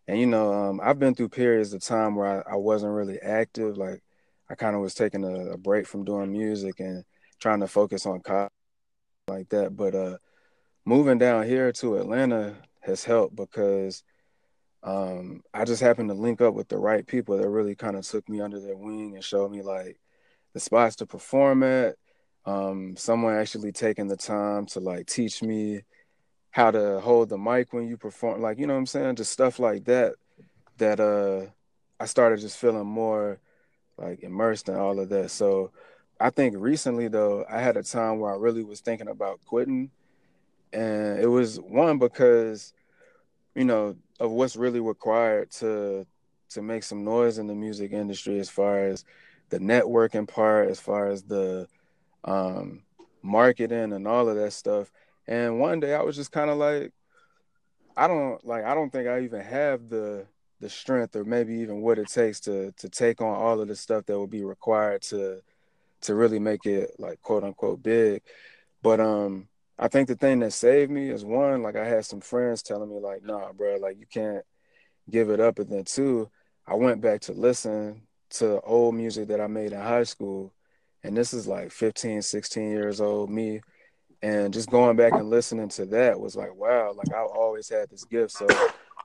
And 0.07 0.19
you 0.19 0.25
know, 0.25 0.53
um, 0.53 0.79
I've 0.81 0.99
been 0.99 1.15
through 1.15 1.29
periods 1.29 1.73
of 1.73 1.81
time 1.81 2.15
where 2.15 2.47
I, 2.47 2.53
I 2.53 2.55
wasn't 2.55 2.93
really 2.93 3.19
active, 3.19 3.77
like 3.77 4.01
I 4.49 4.55
kind 4.55 4.75
of 4.75 4.81
was 4.81 4.93
taking 4.93 5.23
a, 5.23 5.51
a, 5.51 5.57
break 5.57 5.85
from 5.85 6.05
doing 6.05 6.31
music 6.31 6.79
and 6.79 7.03
trying 7.39 7.59
to 7.59 7.67
focus 7.67 8.05
on 8.05 8.21
college 8.21 8.51
like 9.27 9.49
that. 9.49 9.75
But 9.75 9.93
uh, 9.93 10.17
moving 10.85 11.17
down 11.17 11.45
here 11.45 11.71
to 11.73 11.97
Atlanta 11.97 12.55
has 12.81 13.03
helped 13.03 13.35
because 13.35 14.03
um, 14.83 15.43
I 15.53 15.65
just 15.65 15.81
happened 15.81 16.09
to 16.09 16.15
link 16.15 16.39
up 16.39 16.53
with 16.53 16.69
the 16.69 16.77
right 16.77 17.05
people 17.05 17.37
that 17.37 17.49
really 17.49 17.75
kind 17.75 17.97
of 17.97 18.07
took 18.07 18.29
me 18.29 18.39
under 18.39 18.61
their 18.61 18.77
wing 18.77 19.15
and 19.15 19.23
showed 19.23 19.51
me 19.51 19.61
like 19.61 19.99
the 20.53 20.61
spots 20.61 20.95
to 20.97 21.05
perform 21.05 21.63
at. 21.63 21.95
Um, 22.45 22.95
someone 22.95 23.35
actually 23.35 23.73
taking 23.73 24.07
the 24.07 24.15
time 24.15 24.67
to 24.67 24.79
like 24.79 25.07
teach 25.07 25.43
me 25.43 25.81
how 26.57 26.71
to 26.71 27.01
hold 27.01 27.29
the 27.29 27.39
mic 27.39 27.73
when 27.73 27.87
you 27.87 27.97
perform, 27.97 28.41
like 28.41 28.59
you 28.59 28.67
know 28.67 28.73
what 28.75 28.79
I'm 28.81 28.87
saying, 28.87 29.17
just 29.17 29.33
stuff 29.33 29.59
like 29.59 29.85
that. 29.85 30.15
That 30.79 30.99
uh, 30.99 31.47
I 31.99 32.07
started 32.07 32.39
just 32.41 32.57
feeling 32.59 32.87
more 32.87 33.39
like 33.97 34.23
immersed 34.23 34.69
in 34.69 34.75
all 34.75 34.99
of 34.99 35.09
that. 35.09 35.31
So 35.31 35.71
I 36.19 36.31
think 36.31 36.55
recently 36.57 37.09
though, 37.09 37.45
I 37.49 37.61
had 37.61 37.77
a 37.77 37.83
time 37.83 38.19
where 38.19 38.33
I 38.33 38.37
really 38.37 38.63
was 38.63 38.81
thinking 38.81 39.09
about 39.09 39.41
quitting. 39.45 39.91
and 40.73 41.19
it 41.19 41.27
was 41.27 41.57
one 41.59 41.99
because 41.99 42.73
you 43.55 43.65
know 43.65 43.95
of 44.19 44.31
what's 44.31 44.57
really 44.57 44.81
required 44.81 45.51
to 45.51 46.05
to 46.49 46.61
make 46.63 46.83
some 46.83 47.03
noise 47.05 47.39
in 47.39 47.47
the 47.47 47.55
music 47.55 47.93
industry 47.93 48.39
as 48.39 48.49
far 48.49 48.79
as 48.85 49.05
the 49.49 49.59
networking 49.59 50.27
part 50.27 50.69
as 50.69 50.79
far 50.79 51.09
as 51.09 51.23
the 51.23 51.67
um 52.25 52.83
marketing 53.23 53.93
and 53.93 54.07
all 54.07 54.29
of 54.29 54.37
that 54.37 54.53
stuff 54.53 54.91
and 55.27 55.59
one 55.59 55.79
day 55.79 55.93
i 55.93 56.01
was 56.01 56.15
just 56.15 56.31
kind 56.31 56.49
of 56.49 56.57
like 56.57 56.91
i 57.95 58.07
don't 58.07 58.45
like 58.45 58.63
i 58.63 58.73
don't 58.73 58.91
think 58.91 59.07
i 59.07 59.21
even 59.21 59.41
have 59.41 59.89
the 59.89 60.25
the 60.59 60.69
strength 60.69 61.15
or 61.15 61.23
maybe 61.23 61.53
even 61.55 61.81
what 61.81 61.99
it 61.99 62.07
takes 62.07 62.39
to 62.39 62.71
to 62.73 62.89
take 62.89 63.21
on 63.21 63.35
all 63.35 63.59
of 63.59 63.67
the 63.67 63.75
stuff 63.75 64.05
that 64.05 64.19
would 64.19 64.29
be 64.29 64.43
required 64.43 65.01
to 65.01 65.41
to 66.01 66.15
really 66.15 66.39
make 66.39 66.65
it 66.65 66.91
like 66.99 67.21
quote 67.21 67.43
unquote 67.43 67.81
big 67.83 68.21
but 68.81 68.99
um 68.99 69.47
I 69.79 69.87
think 69.87 70.07
the 70.07 70.15
thing 70.15 70.39
that 70.39 70.53
saved 70.53 70.89
me 70.89 71.09
is 71.09 71.23
one, 71.23 71.61
like 71.61 71.75
I 71.75 71.85
had 71.85 72.05
some 72.05 72.21
friends 72.21 72.63
telling 72.63 72.89
me 72.89 72.99
like, 72.99 73.23
nah, 73.23 73.51
bro, 73.53 73.77
like 73.77 73.99
you 73.99 74.07
can't 74.07 74.43
give 75.09 75.29
it 75.29 75.39
up. 75.39 75.59
And 75.59 75.69
then 75.69 75.83
two, 75.83 76.29
I 76.65 76.73
went 76.73 76.99
back 76.99 77.21
to 77.21 77.33
listen 77.33 78.01
to 78.31 78.59
old 78.61 78.95
music 78.95 79.27
that 79.27 79.39
I 79.39 79.47
made 79.47 79.73
in 79.73 79.79
high 79.79 80.03
school. 80.03 80.51
And 81.03 81.15
this 81.15 81.31
is 81.31 81.47
like 81.47 81.71
15, 81.71 82.23
16 82.23 82.71
years 82.71 82.99
old, 82.99 83.29
me. 83.29 83.61
And 84.21 84.53
just 84.53 84.69
going 84.71 84.95
back 84.95 85.13
and 85.13 85.29
listening 85.29 85.69
to 85.69 85.85
that 85.87 86.19
was 86.19 86.35
like, 86.35 86.55
wow, 86.55 86.91
like 86.95 87.13
I 87.13 87.21
always 87.21 87.69
had 87.69 87.89
this 87.89 88.03
gift. 88.03 88.31
So 88.31 88.47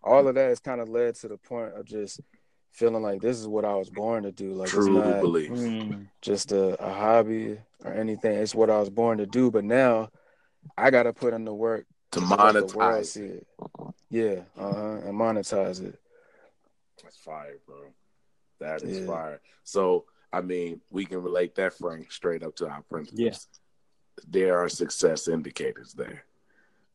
all 0.03 0.27
of 0.27 0.35
that 0.35 0.49
has 0.49 0.61
kind 0.61 0.81
of 0.81 0.89
led 0.89 1.15
to 1.17 1.29
the 1.29 1.37
point 1.37 1.75
of 1.75 1.85
just 1.85 2.21
feeling 2.71 3.03
like 3.03 3.21
this 3.21 3.39
is 3.39 3.47
what 3.47 3.65
I 3.65 3.75
was 3.75 3.91
born 3.91 4.23
to 4.23 4.33
do. 4.33 4.55
Like 4.55 4.71
True 4.71 4.99
it's 4.99 5.07
not 5.07 5.21
belief. 5.21 5.51
Mm. 5.51 6.07
just 6.23 6.53
a, 6.53 6.83
a 6.83 6.93
hobby 6.93 7.59
or 7.85 7.93
anything. 7.93 8.39
It's 8.39 8.55
what 8.55 8.71
I 8.71 8.79
was 8.79 8.91
born 8.91 9.19
to 9.19 9.27
do. 9.27 9.51
But 9.51 9.65
now 9.65 10.09
I 10.77 10.91
gotta 10.91 11.13
put 11.13 11.35
in 11.35 11.45
the 11.45 11.55
work 11.55 11.87
To 12.13 12.21
let 12.21 12.39
monetize 12.39 13.17
it. 13.17 13.47
Yeah, 14.09 14.43
uh 14.59 14.73
huh, 14.73 14.97
and 15.05 15.15
monetize 15.15 15.83
it. 15.83 15.99
That's 17.03 17.17
fire, 17.17 17.59
bro. 17.67 17.93
That 18.61 18.83
is 18.83 19.01
Yeah. 19.01 19.07
fire. 19.07 19.41
So, 19.65 20.05
I 20.33 20.41
mean, 20.41 20.81
we 20.91 21.05
can 21.05 21.23
relate 21.23 21.55
that, 21.57 21.75
Frank, 21.75 22.13
straight 22.13 22.43
up 22.43 22.55
to 22.57 22.69
our 22.69 22.83
principles. 22.83 23.21
Yeah. 23.21 23.37
There 24.29 24.59
are 24.59 24.69
success 24.69 25.29
indicators 25.29 25.93
there. 25.95 26.25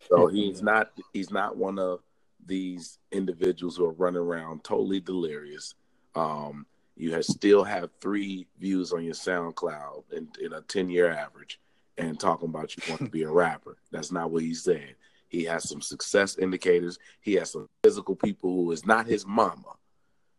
So 0.10 0.28
he's 0.28 0.62
not 0.62 0.92
he's 1.14 1.32
not 1.32 1.58
one 1.58 1.80
of 1.80 2.02
these 2.46 3.00
individuals 3.12 3.78
who 3.78 3.86
are 3.86 3.94
running 3.94 4.22
around 4.22 4.64
totally 4.64 5.00
delirious. 5.00 5.76
Um, 6.16 6.66
you 6.96 7.14
have 7.14 7.26
still 7.26 7.64
have 7.64 7.90
three 8.02 8.48
views 8.60 8.92
on 8.92 9.04
your 9.04 9.14
SoundCloud 9.14 10.04
in, 10.14 10.28
in 10.42 10.54
a 10.54 10.62
10 10.62 10.90
year 10.90 11.12
average 11.12 11.60
and 11.98 12.20
talking 12.20 12.50
about 12.50 12.76
you 12.76 12.84
want 12.90 13.02
to 13.04 13.10
be 13.10 13.24
a 13.24 13.32
rapper. 13.32 13.78
That's 13.92 14.12
not 14.12 14.32
what 14.32 14.44
he 14.44 14.54
said. 14.54 14.96
He 15.28 15.44
has 15.44 15.68
some 15.68 15.82
success 15.82 16.38
indicators. 16.38 16.98
He 17.20 17.34
has 17.34 17.52
some 17.52 17.68
physical 17.84 18.16
people 18.16 18.52
who 18.52 18.72
is 18.72 18.86
not 18.86 19.08
his 19.08 19.26
mama, 19.26 19.76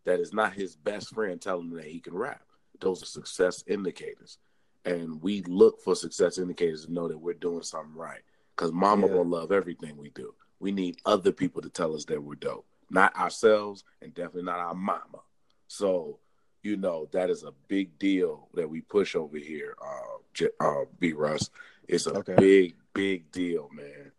that 0.05 0.21
is 0.21 0.33
not 0.33 0.55
his 0.55 0.75
best 0.77 1.15
friend 1.15 1.41
telling 1.41 1.69
him 1.69 1.77
that 1.77 1.85
he 1.85 2.01
can 2.01 2.15
rap. 2.15 2.43
Those 2.81 3.03
are 3.03 3.07
success 3.07 3.63
indicators. 3.67 4.39
And 4.85 5.21
we 5.23 5.43
look 5.43 5.81
for 5.81 5.95
success 5.95 6.39
indicators 6.39 6.87
to 6.87 6.93
know 6.93 7.09
that 7.09 7.19
we're 7.19 7.35
doing 7.35 7.63
something 7.63 7.95
right. 7.95 8.23
Because 8.57 8.73
mama 8.73 9.07
Yeah. 9.07 9.15
will 9.15 9.27
love 9.27 9.53
everything 9.53 9.97
we 9.97 10.11
do. 10.11 10.35
We 10.61 10.73
need 10.73 11.01
other 11.05 11.33
people 11.33 11.63
to 11.63 11.69
tell 11.69 11.95
us 11.95 12.05
that 12.07 12.23
we're 12.23 12.35
dope. 12.37 12.67
Not 12.91 13.15
ourselves 13.17 13.85
and 14.01 14.15
definitely 14.15 14.45
not 14.45 14.61
our 14.61 14.75
mama. 14.75 15.21
So, 15.69 16.19
you 16.63 16.77
know, 16.77 17.07
that 17.13 17.31
is 17.31 17.45
a 17.45 17.53
big 17.69 17.99
deal 17.99 18.49
that 18.55 18.69
we 18.69 18.81
push 18.81 19.15
over 19.15 19.37
here, 19.37 19.77
uh, 19.81 20.19
J- 20.33 20.51
uh 20.61 20.85
B 20.99 21.13
Russ. 21.13 21.51
It's 21.87 22.07
a 22.07 22.19
Okay. 22.19 22.35
big, 22.37 22.77
big 22.95 23.31
deal, 23.31 23.69
man. 23.73 24.13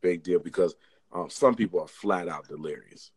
Big 0.00 0.22
deal 0.22 0.38
because 0.38 0.74
uh, 1.12 1.28
some 1.28 1.54
people 1.54 1.80
are 1.80 1.88
flat 1.88 2.28
out 2.28 2.48
delirious. 2.48 3.10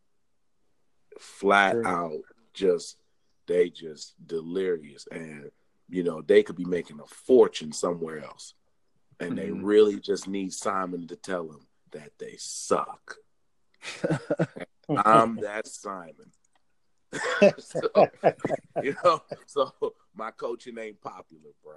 Flat 1.18 1.72
True. 1.72 1.86
out 1.86 2.20
just 2.52 2.98
they 3.46 3.70
just 3.70 4.14
delirious 4.26 5.06
and 5.10 5.50
you 5.88 6.02
know 6.02 6.22
they 6.22 6.42
could 6.42 6.56
be 6.56 6.64
making 6.64 7.00
a 7.00 7.06
fortune 7.06 7.72
somewhere 7.72 8.24
else. 8.24 8.54
And 9.18 9.36
they 9.38 9.48
Mhm. 9.48 9.60
really 9.64 9.98
just 10.00 10.28
need 10.28 10.52
simon 10.52 11.06
to 11.08 11.16
tell 11.16 11.46
them 11.46 11.66
that 11.92 12.12
they 12.18 12.36
suck. 12.36 13.16
I'm 14.96 15.38
that 15.38 15.66
simon. 15.66 16.32
So, 17.58 18.10
you 18.82 18.94
know 19.04 19.22
so 19.46 19.72
my 20.14 20.30
coaching 20.32 20.76
ain't 20.78 21.00
popular 21.00 21.50
bro 21.62 21.76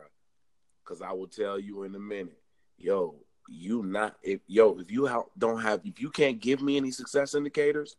because 0.83 1.01
i 1.01 1.11
will 1.11 1.27
tell 1.27 1.59
you 1.59 1.83
in 1.83 1.95
a 1.95 1.99
minute 1.99 2.41
yo 2.77 3.15
you 3.47 3.83
not 3.83 4.17
if 4.23 4.41
yo 4.47 4.77
if 4.79 4.91
you 4.91 5.07
don't 5.37 5.61
have 5.61 5.81
if 5.85 6.01
you 6.01 6.09
can't 6.09 6.39
give 6.41 6.61
me 6.61 6.77
any 6.77 6.91
success 6.91 7.35
indicators 7.35 7.95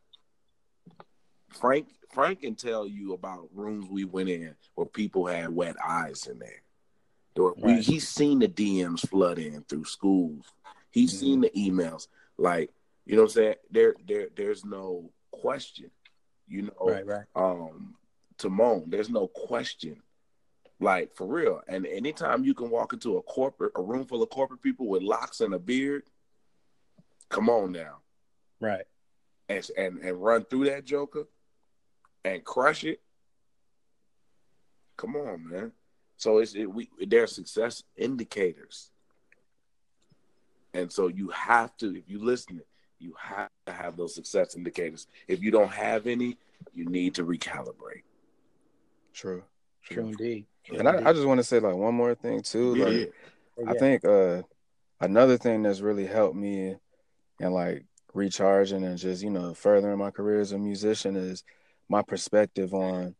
frank 1.51 1.89
frank 2.13 2.41
can 2.41 2.55
tell 2.55 2.87
you 2.87 3.13
about 3.13 3.49
rooms 3.55 3.87
we 3.91 4.05
went 4.05 4.29
in 4.29 4.55
where 4.75 4.87
people 4.87 5.27
had 5.27 5.49
wet 5.51 5.77
eyes 5.85 6.27
in 6.27 6.39
there 6.39 6.63
Or 7.37 7.55
we, 7.57 7.81
he's 7.81 8.09
seen 8.09 8.39
the 8.41 8.49
dms 8.49 9.09
flood 9.09 9.39
in 9.39 9.63
through 9.65 9.85
schools 9.85 10.47
he's 10.91 11.13
Mhm. 11.15 11.19
seen 11.21 11.41
the 11.41 11.51
emails 11.51 12.09
like 12.39 12.71
you 13.07 13.17
know 13.17 13.23
what 13.23 13.31
i'm 13.31 13.35
saying 13.35 13.55
there 13.71 13.95
there 14.07 14.29
there's 14.37 14.65
no 14.65 15.11
question 15.31 15.91
you 16.49 16.63
know 16.63 16.73
Right, 16.81 17.07
right. 17.07 17.27
um 17.35 17.95
Timon, 18.39 18.85
there's 18.89 19.11
no 19.11 19.29
question. 19.29 20.01
Like 20.81 21.15
for 21.15 21.27
real. 21.27 21.61
And 21.69 21.85
anytime 21.85 22.43
you 22.43 22.55
can 22.55 22.71
walk 22.71 22.95
into 22.95 23.19
a 23.19 23.23
corporate 23.23 23.73
a 23.77 23.83
room 23.83 24.07
full 24.07 24.23
of 24.23 24.31
corporate 24.31 24.63
people 24.63 24.89
with 24.89 25.03
locks 25.03 25.43
and 25.43 25.53
a 25.53 25.59
beard, 25.59 26.05
come 27.29 27.51
on 27.51 27.73
now. 27.73 27.99
Right. 28.59 28.87
And 29.51 29.69
and, 29.77 29.99
and 29.99 30.23
run 30.23 30.47
through 30.47 30.65
that 30.71 30.87
joker 30.87 31.25
and 32.25 32.45
crush 32.45 32.85
it. 32.85 33.01
Come 34.97 35.17
on, 35.17 35.49
man. 35.49 35.73
So 36.17 36.39
it's 36.39 36.55
it, 36.55 36.67
we 36.67 36.91
they're 37.07 37.27
success 37.27 37.83
indicators. 37.97 38.91
And 40.75 40.93
so 40.93 41.09
you 41.09 41.29
have 41.31 41.77
to, 41.79 41.97
if 41.97 42.05
you 42.07 42.23
listen, 42.23 42.61
you 42.99 43.15
have 43.19 43.49
to 43.67 43.73
have 43.73 43.97
those 43.97 44.15
success 44.15 44.55
indicators. 44.55 45.07
If 45.27 45.43
you 45.43 45.51
don't 45.51 45.73
have 45.73 46.07
any, 46.07 46.37
you 46.73 46.85
need 46.85 47.15
to 47.17 47.25
recalibrate. 47.25 48.05
True. 49.13 49.43
True 49.83 50.05
indeed. 50.05 50.47
True 50.65 50.79
And 50.79 50.89
I, 50.89 51.01
I 51.07 51.13
just 51.13 51.27
want 51.27 51.39
to 51.39 51.45
say 51.45 51.59
like 51.59 51.75
one 51.75 51.95
more 51.95 52.15
thing 52.15 52.43
too. 52.43 52.77
Yeah. 52.77 52.85
Like 52.85 53.13
I 53.67 53.73
Yeah. 53.73 53.79
think 53.79 54.05
uh 54.05 54.43
another 55.01 55.39
thing 55.39 55.63
that's 55.63 55.81
really 55.81 56.07
helped 56.07 56.37
me 56.37 56.77
and 57.41 57.55
like 57.55 57.85
recharging 58.13 58.85
and 58.85 58.99
just, 58.99 59.23
you 59.23 59.31
know, 59.31 59.55
furthering 59.55 59.99
my 59.99 60.11
career 60.11 60.41
as 60.41 60.53
a 60.53 60.59
musician 60.59 61.17
is 61.17 61.43
my 61.91 62.03
perspective 62.03 62.73
on 62.73 63.15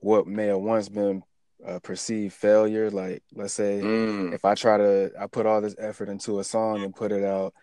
what 0.00 0.26
may 0.26 0.46
have 0.46 0.58
once 0.58 0.88
been 0.88 1.22
a 1.64 1.78
perceived 1.80 2.34
failure. 2.34 2.90
Like 2.90 3.22
let's 3.34 3.54
say 3.54 3.80
Mm. 3.82 4.34
if 4.34 4.44
I 4.44 4.54
try 4.54 4.78
to 4.78 5.12
I 5.20 5.26
put 5.26 5.46
all 5.46 5.60
this 5.60 5.76
effort 5.78 6.08
into 6.08 6.40
a 6.40 6.44
song 6.44 6.82
and 6.82 6.94
put 6.94 7.12
it 7.12 7.24
out 7.24 7.54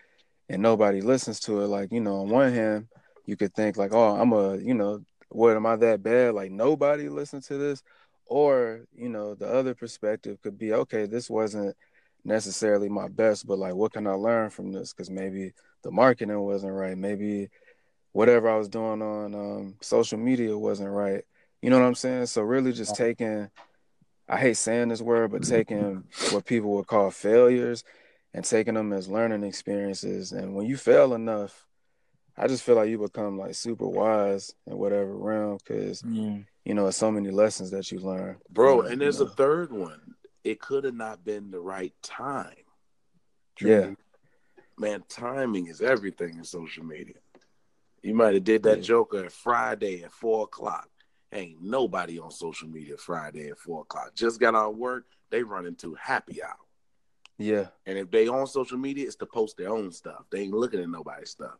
and 0.48 0.62
nobody 0.62 1.00
listens 1.00 1.40
to 1.40 1.62
it, 1.62 1.66
like, 1.68 1.90
you 1.90 2.00
know, 2.00 2.20
on 2.20 2.28
one 2.28 2.52
hand, 2.52 2.86
you 3.26 3.36
could 3.36 3.54
think 3.54 3.76
like, 3.76 3.92
oh, 3.94 4.14
I'm 4.16 4.32
a, 4.32 4.56
you 4.58 4.74
know, 4.74 5.00
what 5.30 5.56
am 5.56 5.66
I 5.66 5.76
that 5.76 6.02
bad? 6.02 6.34
Like 6.34 6.50
nobody 6.50 7.08
listened 7.08 7.42
to 7.44 7.56
this. 7.58 7.82
Or, 8.26 8.84
you 8.94 9.08
know, 9.08 9.34
the 9.34 9.46
other 9.46 9.74
perspective 9.74 10.40
could 10.42 10.58
be, 10.58 10.72
okay, 10.72 11.06
this 11.06 11.28
wasn't 11.28 11.76
necessarily 12.24 12.88
my 12.88 13.08
best, 13.08 13.46
but 13.46 13.58
like 13.58 13.74
what 13.74 13.92
can 13.92 14.06
I 14.06 14.12
learn 14.12 14.50
from 14.50 14.72
this? 14.72 14.92
Because 14.92 15.10
maybe 15.10 15.52
the 15.82 15.90
marketing 15.90 16.38
wasn't 16.40 16.72
right. 16.72 16.96
Maybe 16.96 17.48
whatever 18.14 18.48
I 18.48 18.56
was 18.56 18.68
doing 18.68 19.02
on 19.02 19.34
um, 19.34 19.74
social 19.82 20.18
media 20.18 20.56
wasn't 20.56 20.90
right. 20.90 21.24
You 21.60 21.68
know 21.68 21.78
what 21.78 21.86
I'm 21.86 21.94
saying? 21.94 22.26
So 22.26 22.42
really 22.42 22.72
just 22.72 22.94
taking 22.94 23.50
I 24.26 24.38
hate 24.38 24.56
saying 24.56 24.88
this 24.88 25.02
word, 25.02 25.32
but 25.32 25.42
taking 25.42 26.04
what 26.32 26.46
people 26.46 26.70
would 26.76 26.86
call 26.86 27.10
failures 27.10 27.84
and 28.32 28.42
taking 28.44 28.72
them 28.74 28.92
as 28.94 29.08
learning 29.08 29.44
experiences. 29.44 30.32
And 30.32 30.54
when 30.54 30.64
you 30.66 30.78
fail 30.78 31.12
enough, 31.12 31.66
I 32.36 32.46
just 32.48 32.62
feel 32.62 32.76
like 32.76 32.88
you 32.88 32.98
become 32.98 33.38
like 33.38 33.54
super 33.54 33.86
wise 33.86 34.54
in 34.66 34.78
whatever 34.78 35.14
realm 35.14 35.58
because 35.58 36.00
Mm. 36.02 36.46
you 36.64 36.74
know 36.74 36.86
it's 36.86 36.96
so 36.96 37.10
many 37.10 37.30
lessons 37.30 37.70
that 37.72 37.90
you 37.92 37.98
learn. 37.98 38.36
Bro, 38.48 38.82
and 38.82 39.00
there's 39.00 39.20
you 39.20 39.26
a 39.26 39.30
third 39.30 39.72
one. 39.72 40.14
It 40.44 40.60
could 40.60 40.84
have 40.84 40.94
not 40.94 41.24
been 41.24 41.50
the 41.50 41.60
right 41.60 41.94
time. 42.02 42.54
Yeah, 43.60 43.90
Man, 44.78 45.04
timing 45.08 45.68
is 45.68 45.80
everything 45.80 46.36
in 46.38 46.44
social 46.44 46.84
media. 46.84 47.14
You 48.04 48.14
might 48.14 48.34
have 48.34 48.44
did 48.44 48.62
that 48.64 48.78
Yeah. 48.78 48.84
joker 48.84 49.24
at 49.24 49.32
Friday 49.32 50.04
at 50.04 50.12
four 50.12 50.44
o'clock. 50.44 50.90
Ain't 51.32 51.62
nobody 51.62 52.18
on 52.18 52.30
social 52.30 52.68
media 52.68 52.98
Friday 52.98 53.48
at 53.48 53.58
four 53.58 53.80
o'clock. 53.80 54.14
Just 54.14 54.38
got 54.38 54.54
out 54.54 54.72
of 54.72 54.76
work, 54.76 55.06
they 55.30 55.42
run 55.42 55.64
into 55.66 55.94
happy 55.94 56.42
hour. 56.42 56.58
yeah. 57.38 57.68
And 57.86 57.98
if 57.98 58.10
they 58.10 58.28
on 58.28 58.46
social 58.46 58.78
media, 58.78 59.06
it's 59.06 59.16
to 59.16 59.26
post 59.26 59.56
their 59.56 59.70
own 59.70 59.90
stuff. 59.90 60.26
They 60.30 60.42
ain't 60.42 60.52
looking 60.52 60.80
at 60.80 60.88
nobody's 60.88 61.30
stuff. 61.30 61.58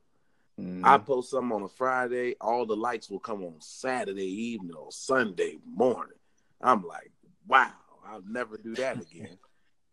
Mhm. 0.60 0.82
I 0.84 0.98
post 0.98 1.30
something 1.30 1.50
on 1.50 1.62
a 1.62 1.68
Friday, 1.68 2.36
all 2.40 2.66
the 2.66 2.76
likes 2.76 3.10
will 3.10 3.18
come 3.18 3.42
on 3.42 3.60
Saturday 3.60 4.28
evening 4.52 4.76
or 4.76 4.92
Sunday 4.92 5.58
morning. 5.64 6.18
I'm 6.60 6.86
like, 6.86 7.10
wow, 7.48 7.72
I'll 8.06 8.22
never 8.22 8.56
do 8.58 8.74
that 8.76 9.00
again. 9.00 9.38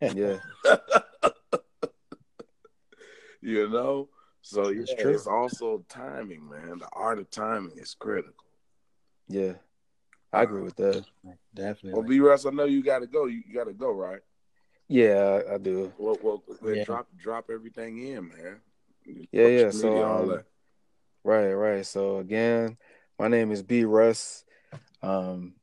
yeah, 0.00 0.38
you 3.40 3.68
know. 3.70 4.08
So 4.42 4.68
yeah, 4.68 4.82
it's, 4.82 4.92
it's 4.98 5.26
also 5.26 5.84
timing, 5.88 6.48
man. 6.48 6.78
The 6.78 6.88
art 6.92 7.18
of 7.18 7.30
timing 7.30 7.78
is 7.78 7.94
critical. 7.94 8.44
Yeah, 9.28 9.52
I 10.32 10.42
agree 10.42 10.62
with 10.62 10.76
that. 10.76 11.04
Definitely. 11.54 11.92
Well, 11.92 12.08
B 12.08 12.20
Russ, 12.20 12.44
I 12.44 12.50
know 12.50 12.64
you 12.64 12.82
got 12.82 12.98
to 12.98 13.06
go. 13.06 13.26
You, 13.26 13.42
you 13.46 13.54
got 13.54 13.64
to 13.64 13.72
go, 13.72 13.92
right? 13.92 14.20
Yeah, 14.88 15.40
I, 15.48 15.54
I 15.54 15.58
do. 15.58 15.92
Well, 15.96 16.18
well, 16.22 16.42
yeah. 16.74 16.84
drop 16.84 17.06
drop 17.16 17.50
everything 17.50 18.06
in, 18.06 18.28
man. 18.28 18.60
Yeah, 19.30 19.46
yeah. 19.46 19.70
So, 19.70 20.04
um, 20.04 20.42
right, 21.24 21.52
right. 21.52 21.86
So 21.86 22.18
again, 22.18 22.76
my 23.18 23.28
name 23.28 23.52
is 23.52 23.62
B 23.62 23.84
Russ. 23.84 24.44
Um, 25.02 25.54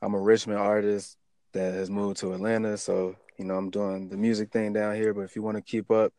I'm 0.00 0.14
a 0.14 0.20
Richmond 0.20 0.60
artist 0.60 1.16
that 1.52 1.74
has 1.74 1.90
moved 1.90 2.18
to 2.18 2.32
Atlanta. 2.32 2.78
So, 2.78 3.16
you 3.36 3.44
know, 3.44 3.56
I'm 3.56 3.70
doing 3.70 4.08
the 4.08 4.16
music 4.16 4.52
thing 4.52 4.72
down 4.72 4.94
here. 4.94 5.12
But 5.12 5.22
if 5.22 5.34
you 5.34 5.42
want 5.42 5.56
to 5.56 5.62
keep 5.62 5.90
up 5.90 6.12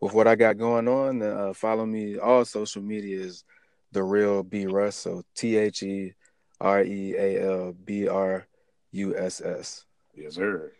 with 0.00 0.12
what 0.14 0.26
I 0.26 0.34
got 0.34 0.58
going 0.58 0.88
on, 0.88 1.22
uh, 1.22 1.52
follow 1.52 1.86
me. 1.86 2.18
All 2.18 2.44
social 2.44 2.82
media 2.82 3.20
is 3.20 3.44
the 3.92 4.02
real 4.02 4.42
B 4.42 4.66
Russ. 4.66 4.96
So 4.96 5.22
T 5.34 5.56
H 5.56 5.82
E 5.82 6.14
R 6.60 6.82
E 6.82 7.14
A 7.16 7.42
L 7.42 7.72
B 7.72 8.08
R 8.08 8.46
U 8.92 9.16
S 9.16 9.40
S. 9.40 9.84
Yes, 10.14 10.34
sir. 10.34 10.72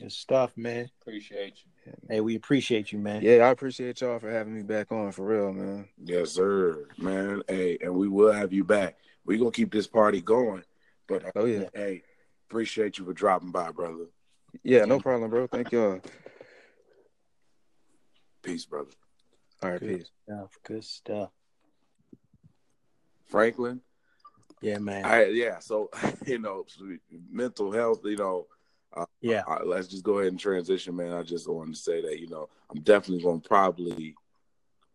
Good 0.00 0.12
stuff, 0.12 0.56
man. 0.56 0.88
Appreciate 1.00 1.58
you. 1.64 1.92
Hey, 2.08 2.20
we 2.20 2.36
appreciate 2.36 2.92
you, 2.92 2.98
man. 2.98 3.22
Yeah, 3.22 3.46
I 3.46 3.50
appreciate 3.50 4.00
y'all 4.00 4.18
for 4.18 4.30
having 4.30 4.54
me 4.54 4.62
back 4.62 4.92
on 4.92 5.12
for 5.12 5.26
real, 5.26 5.52
man. 5.52 5.88
Yes, 6.02 6.30
sir, 6.30 6.88
man. 6.96 7.42
Hey, 7.48 7.78
and 7.80 7.94
we 7.94 8.08
will 8.08 8.32
have 8.32 8.52
you 8.52 8.64
back. 8.64 8.96
We're 9.24 9.38
gonna 9.38 9.50
keep 9.50 9.72
this 9.72 9.86
party 9.86 10.20
going. 10.20 10.62
But 11.08 11.32
oh 11.34 11.44
yeah, 11.44 11.64
hey, 11.74 12.02
appreciate 12.48 12.98
you 12.98 13.04
for 13.04 13.12
dropping 13.12 13.50
by, 13.50 13.70
brother. 13.72 14.06
Yeah, 14.62 14.84
no 14.84 15.00
problem, 15.00 15.30
bro. 15.30 15.46
Thank 15.46 15.72
y'all. 15.72 16.00
Peace, 18.42 18.64
brother. 18.64 18.90
All 19.62 19.70
right, 19.70 19.80
good 19.80 19.98
peace. 19.98 20.10
Stuff. 20.26 20.58
Good 20.64 20.84
stuff. 20.84 21.30
Franklin. 23.26 23.80
Yeah, 24.60 24.78
man. 24.78 25.04
I 25.04 25.26
yeah. 25.26 25.58
So 25.58 25.90
you 26.26 26.38
know, 26.38 26.64
mental 27.30 27.72
health. 27.72 28.00
You 28.04 28.16
know. 28.16 28.46
Uh, 28.94 29.06
yeah. 29.22 29.42
Uh, 29.48 29.60
let's 29.64 29.88
just 29.88 30.04
go 30.04 30.18
ahead 30.18 30.32
and 30.32 30.38
transition, 30.38 30.94
man. 30.94 31.14
I 31.14 31.22
just 31.22 31.48
wanted 31.48 31.74
to 31.74 31.80
say 31.80 32.02
that 32.02 32.20
you 32.20 32.28
know 32.28 32.48
I'm 32.70 32.82
definitely 32.82 33.22
going 33.22 33.40
to 33.40 33.48
probably 33.48 34.14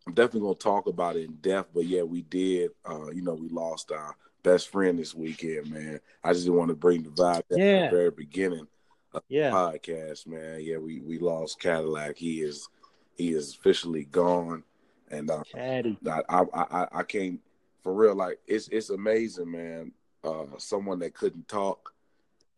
I'm 0.06 0.14
definitely 0.14 0.40
going 0.40 0.54
to 0.54 0.62
talk 0.62 0.86
about 0.86 1.16
it 1.16 1.24
in 1.24 1.34
depth. 1.36 1.70
But 1.74 1.86
yeah, 1.86 2.02
we 2.02 2.22
did. 2.22 2.70
Uh, 2.88 3.10
you 3.10 3.22
know, 3.22 3.34
we 3.34 3.48
lost 3.48 3.92
our 3.92 4.16
best 4.42 4.70
friend 4.70 4.98
this 4.98 5.14
weekend, 5.14 5.70
man. 5.70 6.00
I 6.24 6.32
just 6.32 6.48
want 6.48 6.68
to 6.68 6.74
bring 6.74 7.02
the 7.02 7.10
vibe 7.10 7.42
yeah. 7.50 7.64
at 7.64 7.90
the 7.90 7.96
very 7.96 8.10
beginning 8.10 8.66
of 9.12 9.22
yeah. 9.28 9.50
the 9.50 9.56
podcast, 9.56 10.26
man. 10.26 10.60
Yeah, 10.62 10.78
we 10.78 11.00
we 11.00 11.18
lost 11.18 11.60
Cadillac. 11.60 12.16
He 12.16 12.40
is 12.40 12.68
he 13.18 13.32
is 13.32 13.54
officially 13.54 14.04
gone, 14.04 14.62
and 15.10 15.30
uh. 15.30 15.42
I, 15.56 16.22
I 16.28 16.44
I 16.52 16.88
I 16.92 17.02
can't 17.02 17.40
for 17.82 17.92
real. 17.92 18.14
Like 18.14 18.38
it's 18.46 18.68
it's 18.68 18.90
amazing, 18.90 19.50
man. 19.50 19.92
Uh, 20.24 20.44
someone 20.58 20.98
that 21.00 21.14
couldn't 21.14 21.48
talk 21.48 21.92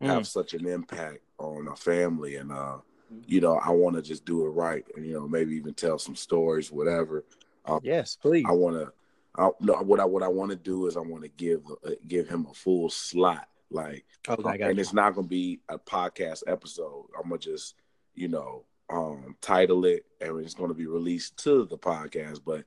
mm. 0.01 0.07
have 0.07 0.27
such 0.27 0.53
an 0.53 0.65
impact 0.67 1.19
on 1.37 1.67
a 1.67 1.75
family, 1.75 2.35
and 2.37 2.51
uh, 2.51 2.77
you 3.25 3.41
know, 3.41 3.55
I 3.57 3.69
want 3.69 3.95
to 3.95 4.01
just 4.01 4.25
do 4.25 4.45
it 4.45 4.49
right, 4.49 4.85
and 4.95 5.05
you 5.05 5.13
know, 5.13 5.27
maybe 5.27 5.55
even 5.55 5.73
tell 5.73 5.97
some 5.97 6.15
stories, 6.15 6.71
whatever. 6.71 7.25
Um, 7.65 7.79
yes, 7.83 8.17
please. 8.21 8.45
I 8.47 8.51
want 8.51 8.77
to. 8.77 8.91
I, 9.37 9.49
no, 9.61 9.73
what 9.75 9.99
I 9.99 10.05
what 10.05 10.23
I 10.23 10.27
want 10.27 10.51
to 10.51 10.57
do 10.57 10.87
is 10.87 10.97
I 10.97 11.01
want 11.01 11.23
to 11.23 11.29
give 11.29 11.61
uh, 11.85 11.91
give 12.07 12.27
him 12.27 12.47
a 12.49 12.53
full 12.53 12.89
slot, 12.89 13.47
like, 13.69 14.05
okay, 14.27 14.61
and 14.61 14.75
you. 14.75 14.81
it's 14.81 14.93
not 14.93 15.15
gonna 15.15 15.27
be 15.27 15.59
a 15.69 15.77
podcast 15.77 16.43
episode. 16.47 17.05
I'm 17.17 17.29
gonna 17.29 17.39
just, 17.39 17.75
you 18.15 18.27
know, 18.27 18.65
um, 18.91 19.35
title 19.41 19.85
it, 19.85 20.05
and 20.19 20.39
it's 20.43 20.53
gonna 20.53 20.73
be 20.73 20.87
released 20.87 21.37
to 21.43 21.65
the 21.65 21.77
podcast. 21.77 22.41
But 22.45 22.65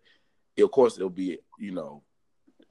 of 0.62 0.70
course, 0.70 0.96
it'll 0.96 1.10
be, 1.10 1.38
you 1.58 1.72
know, 1.72 2.02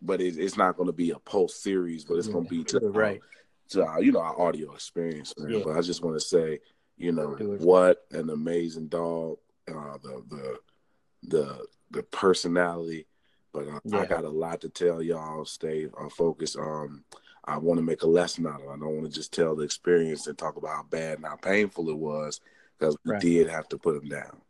but 0.02 0.22
it, 0.22 0.38
it's 0.38 0.58
not 0.58 0.78
gonna 0.78 0.92
be 0.92 1.12
a 1.12 1.20
Pulse 1.20 1.56
Series, 1.56 2.06
but 2.06 2.16
it's 2.16 2.28
gonna 2.28 2.48
be 2.48 2.64
to 2.66 2.80
right 2.80 3.22
to 3.70 3.86
our, 3.86 4.02
you 4.02 4.12
know 4.12 4.22
our 4.22 4.40
audio 4.40 4.74
experience. 4.74 5.34
Yeah. 5.38 5.62
But 5.64 5.78
I 5.78 5.82
just 5.82 6.04
want 6.04 6.16
to 6.16 6.26
say, 6.26 6.60
you 6.98 7.12
know, 7.12 7.36
what 7.60 8.06
an 8.12 8.30
amazing 8.30 8.88
dog. 8.88 9.38
Uh, 9.68 9.98
the 10.02 10.24
the 10.30 10.60
the 11.24 11.66
the 11.92 12.04
personality 12.04 13.08
but 13.54 13.68
uh, 13.68 13.80
yeah. 13.86 14.00
I 14.00 14.06
got 14.06 14.26
a 14.26 14.30
lot 14.30 14.62
to 14.62 14.70
tell 14.70 15.02
y'all. 15.02 15.46
Stay 15.46 15.88
uh, 15.98 16.10
focused. 16.10 16.58
Um, 16.58 17.04
I 17.46 17.58
want 17.58 17.78
to 17.78 17.84
make 17.84 18.02
a 18.02 18.08
lesson 18.08 18.48
out 18.48 18.62
of 18.62 18.68
it. 18.68 18.72
I 18.72 18.78
don't 18.78 18.96
want 18.96 19.06
to 19.06 19.12
just 19.12 19.34
tell 19.34 19.56
the 19.56 19.64
experience 19.64 20.28
and 20.28 20.38
talk 20.38 20.58
about 20.58 20.76
how 20.76 20.84
bad 20.90 21.18
and 21.18 21.26
how 21.26 21.36
painful 21.36 21.90
it 21.90 21.98
was 21.98 22.42
because 22.84 22.98
we 23.06 23.12
right. 23.12 23.22
did 23.22 23.50
have 23.50 23.68
to 23.70 23.78
put 23.78 23.96
him 23.96 24.10
down. 24.10 24.42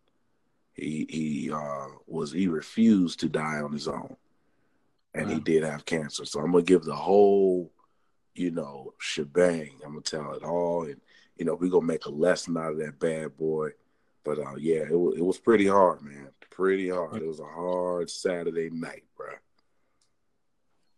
He 0.74 1.06
he 1.10 1.52
uh, 1.52 1.88
was 2.08 2.32
he 2.32 2.48
refused 2.48 3.20
to 3.20 3.30
die 3.30 3.62
on 3.62 3.72
his 3.72 3.88
own, 3.88 4.16
and 5.14 5.28
wow. 5.28 5.34
he 5.36 5.40
did 5.40 5.64
have 5.64 5.86
cancer. 5.86 6.26
So 6.26 6.40
I'm 6.40 6.52
gonna 6.52 6.64
give 6.64 6.84
the 6.84 6.96
whole, 6.96 7.72
you 8.34 8.50
know, 8.50 8.94
shebang. 8.98 9.80
I'm 9.86 9.92
gonna 9.92 10.02
tell 10.02 10.34
it 10.34 10.44
all, 10.44 10.86
and 10.86 11.00
you 11.38 11.46
know 11.46 11.54
we're 11.54 11.70
gonna 11.70 11.86
make 11.86 12.06
a 12.06 12.10
lesson 12.10 12.58
out 12.58 12.72
of 12.72 12.80
that 12.80 13.00
bad 13.00 13.38
boy. 13.38 13.70
But 14.24 14.40
uh, 14.40 14.56
yeah, 14.58 14.84
it 14.90 15.00
was 15.00 15.16
it 15.18 15.24
was 15.24 15.38
pretty 15.38 15.68
hard, 15.68 16.02
man 16.02 16.30
pretty 16.54 16.90
hard. 16.90 17.16
It 17.16 17.28
was 17.28 17.40
a 17.40 17.46
hard 17.46 18.10
Saturday 18.10 18.70
night, 18.70 19.04
bro. 19.18 19.34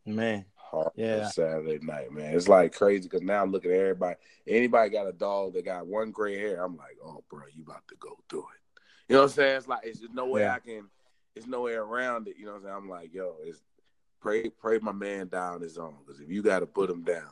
Man, 0.06 0.46
hard 0.70 0.92
yeah, 0.96 1.28
Saturday 1.30 1.80
night, 1.82 2.12
man. 2.12 2.36
It's 2.36 2.48
like 2.48 2.74
crazy 2.74 3.04
because 3.04 3.22
now 3.22 3.42
I'm 3.42 3.52
looking 3.52 3.72
at 3.72 3.78
everybody. 3.78 4.16
Anybody 4.48 4.90
got 4.90 5.08
a 5.08 5.14
dog 5.14 5.54
that 5.54 5.66
got 5.66 5.88
one 5.88 6.12
gray 6.12 6.38
hair? 6.38 6.64
I'm 6.64 6.78
like, 6.78 6.98
oh, 7.04 7.24
bro, 7.30 7.42
you 7.56 7.64
about 7.64 7.88
to 7.90 7.96
go 8.00 8.18
through 8.30 8.40
it. 8.40 8.82
You 9.08 9.16
know 9.16 9.22
what 9.22 9.30
I'm 9.30 9.36
saying? 9.36 9.58
It's 9.58 9.68
like 9.68 9.82
it's 9.84 10.00
just 10.00 10.14
no 10.14 10.26
way 10.26 10.42
yeah. 10.42 10.56
I 10.56 10.60
can. 10.60 10.90
It's 11.36 11.48
no 11.48 11.62
way 11.62 11.74
around 11.74 12.28
it. 12.28 12.36
You 12.38 12.46
know 12.46 12.54
what 12.54 12.58
I'm 12.58 12.64
saying? 12.64 12.76
I'm 12.76 12.90
like, 12.90 13.14
yo, 13.14 13.36
it's 13.44 13.62
pray, 14.22 14.50
pray 14.50 14.80
my 14.82 14.92
man 14.92 15.28
down 15.28 15.62
his 15.62 15.78
own 15.78 15.96
because 16.06 16.22
if 16.22 16.30
you 16.30 16.42
got 16.42 16.60
to 16.60 16.66
put 16.66 16.90
him 16.90 17.04
down, 17.04 17.30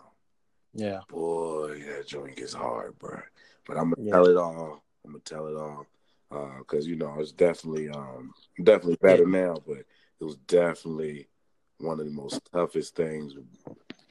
yeah, 0.73 0.99
boy, 1.09 1.79
that 1.87 2.07
joint 2.07 2.35
gets 2.35 2.53
hard, 2.53 2.97
bro. 2.99 3.19
But 3.65 3.77
I'm 3.77 3.91
gonna 3.91 4.07
yeah. 4.07 4.13
tell 4.13 4.27
it 4.27 4.37
all. 4.37 4.83
I'm 5.05 5.11
gonna 5.11 5.23
tell 5.23 5.47
it 5.47 5.55
all 5.55 5.85
because 6.59 6.85
uh, 6.85 6.89
you 6.89 6.95
know 6.95 7.15
it's 7.19 7.31
definitely 7.31 7.89
um 7.89 8.33
definitely 8.63 8.97
better 9.01 9.25
now, 9.25 9.57
but 9.65 9.77
it 9.77 10.23
was 10.23 10.37
definitely 10.47 11.27
one 11.83 11.99
of 11.99 12.05
the 12.05 12.11
most 12.11 12.41
toughest 12.51 12.95
things. 12.95 13.35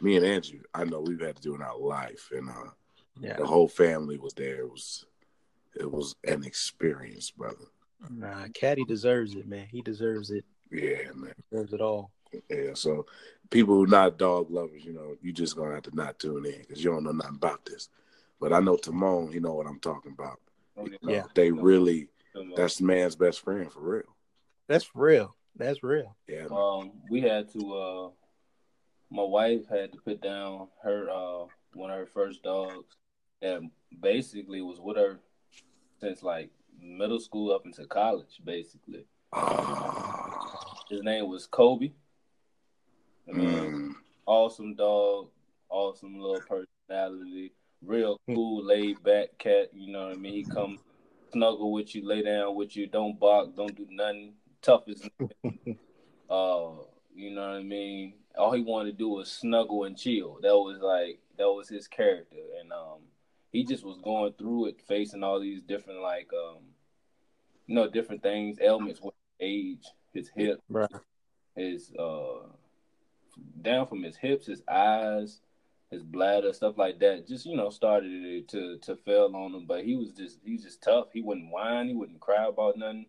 Me 0.00 0.16
and 0.16 0.26
Andrew, 0.26 0.60
I 0.74 0.84
know 0.84 1.00
we've 1.00 1.20
had 1.20 1.36
to 1.36 1.42
do 1.42 1.54
in 1.54 1.62
our 1.62 1.78
life, 1.78 2.30
and 2.32 2.48
uh, 2.48 2.70
yeah. 3.20 3.36
the 3.36 3.46
whole 3.46 3.68
family 3.68 4.18
was 4.18 4.34
there. 4.34 4.60
It 4.60 4.70
was 4.70 5.06
it 5.74 5.90
was 5.90 6.14
an 6.24 6.44
experience, 6.44 7.30
brother. 7.30 7.66
Nah, 8.10 8.46
Caddy 8.52 8.84
deserves 8.84 9.34
it, 9.34 9.46
man. 9.46 9.66
He 9.70 9.80
deserves 9.80 10.30
it. 10.30 10.44
Yeah, 10.70 11.12
man. 11.14 11.32
He 11.36 11.42
deserves 11.50 11.72
it 11.72 11.80
all. 11.80 12.10
Yeah, 12.50 12.74
so 12.74 13.06
people 13.50 13.74
who 13.74 13.86
not 13.86 14.18
dog 14.18 14.50
lovers, 14.50 14.84
you 14.84 14.92
know, 14.92 15.16
you 15.22 15.32
just 15.32 15.56
gonna 15.56 15.74
have 15.74 15.84
to 15.84 15.94
not 15.94 16.18
tune 16.18 16.46
in 16.46 16.60
because 16.60 16.82
you 16.82 16.90
don't 16.90 17.04
know 17.04 17.12
nothing 17.12 17.36
about 17.36 17.64
this. 17.64 17.88
But 18.40 18.52
I 18.52 18.60
know 18.60 18.76
Timon, 18.76 19.30
you 19.32 19.40
know 19.40 19.54
what 19.54 19.66
I'm 19.66 19.78
talking 19.78 20.12
about. 20.12 20.40
Oh, 20.76 20.86
you 20.86 20.98
know, 21.02 21.12
yeah, 21.12 21.24
they 21.34 21.50
really 21.52 22.08
that's 22.56 22.80
man's 22.80 23.16
best 23.16 23.40
friend 23.40 23.70
for 23.70 23.80
real. 23.80 24.16
That's 24.66 24.96
real. 24.96 25.36
That's 25.56 25.82
real. 25.82 26.16
Yeah. 26.28 26.46
Um, 26.50 26.92
we 27.10 27.20
had 27.20 27.52
to. 27.52 27.74
uh 27.74 28.08
My 29.10 29.22
wife 29.22 29.68
had 29.68 29.92
to 29.92 29.98
put 29.98 30.20
down 30.20 30.68
her 30.82 31.08
uh 31.10 31.46
one 31.74 31.90
of 31.90 31.98
her 31.98 32.06
first 32.06 32.42
dogs 32.42 32.96
that 33.40 33.60
basically 34.00 34.62
was 34.62 34.80
with 34.80 34.96
her 34.96 35.20
since 36.00 36.22
like 36.22 36.50
middle 36.80 37.20
school 37.20 37.52
up 37.52 37.64
into 37.64 37.86
college, 37.86 38.40
basically. 38.44 39.06
Uh, 39.32 40.32
His 40.90 41.02
name 41.02 41.28
was 41.28 41.46
Kobe. 41.46 41.92
I 43.28 43.32
mean, 43.32 43.48
mm. 43.48 43.92
awesome 44.26 44.74
dog, 44.74 45.28
awesome 45.68 46.18
little 46.18 46.40
personality, 46.40 47.52
real 47.84 48.18
cool, 48.26 48.64
laid 48.64 49.02
back 49.02 49.38
cat. 49.38 49.70
You 49.72 49.92
know 49.92 50.08
what 50.08 50.16
I 50.16 50.18
mean? 50.18 50.32
He 50.34 50.44
comes 50.44 50.80
snuggle 51.32 51.72
with 51.72 51.94
you, 51.94 52.06
lay 52.06 52.22
down 52.22 52.54
with 52.54 52.76
you, 52.76 52.86
don't 52.86 53.18
bark, 53.18 53.54
don't 53.56 53.74
do 53.74 53.86
nothing. 53.90 54.34
Tough 54.62 54.84
as 54.88 55.02
uh, 56.30 56.70
you 57.14 57.30
know 57.30 57.42
what 57.42 57.56
I 57.56 57.62
mean? 57.62 58.14
All 58.38 58.52
he 58.52 58.62
wanted 58.62 58.92
to 58.92 58.96
do 58.96 59.08
was 59.08 59.30
snuggle 59.30 59.84
and 59.84 59.98
chill. 59.98 60.38
That 60.40 60.56
was 60.56 60.78
like 60.80 61.18
that 61.36 61.50
was 61.50 61.68
his 61.68 61.88
character. 61.88 62.36
And 62.60 62.72
um 62.72 63.00
he 63.52 63.64
just 63.64 63.84
was 63.84 63.98
going 63.98 64.32
through 64.34 64.66
it, 64.66 64.80
facing 64.86 65.22
all 65.22 65.40
these 65.40 65.62
different 65.62 66.00
like 66.00 66.30
um 66.32 66.62
you 67.66 67.74
know, 67.74 67.88
different 67.88 68.22
things, 68.22 68.58
ailments 68.60 69.00
with 69.02 69.14
age, 69.40 69.84
his 70.14 70.30
hip, 70.34 70.60
right. 70.68 70.90
his 71.56 71.92
uh 71.98 72.46
down 73.60 73.86
from 73.86 74.02
his 74.02 74.16
hips, 74.16 74.46
his 74.46 74.62
eyes, 74.68 75.40
his 75.90 76.02
bladder, 76.02 76.52
stuff 76.52 76.78
like 76.78 76.98
that. 77.00 77.26
Just 77.26 77.46
you 77.46 77.56
know, 77.56 77.70
started 77.70 78.48
to 78.48 78.78
to 78.78 78.96
fail 78.96 79.30
on 79.34 79.54
him. 79.54 79.66
But 79.66 79.84
he 79.84 79.96
was 79.96 80.12
just 80.12 80.38
he's 80.44 80.62
just 80.62 80.82
tough. 80.82 81.08
He 81.12 81.20
wouldn't 81.20 81.50
whine. 81.50 81.88
He 81.88 81.94
wouldn't 81.94 82.20
cry 82.20 82.46
about 82.46 82.78
nothing. 82.78 83.06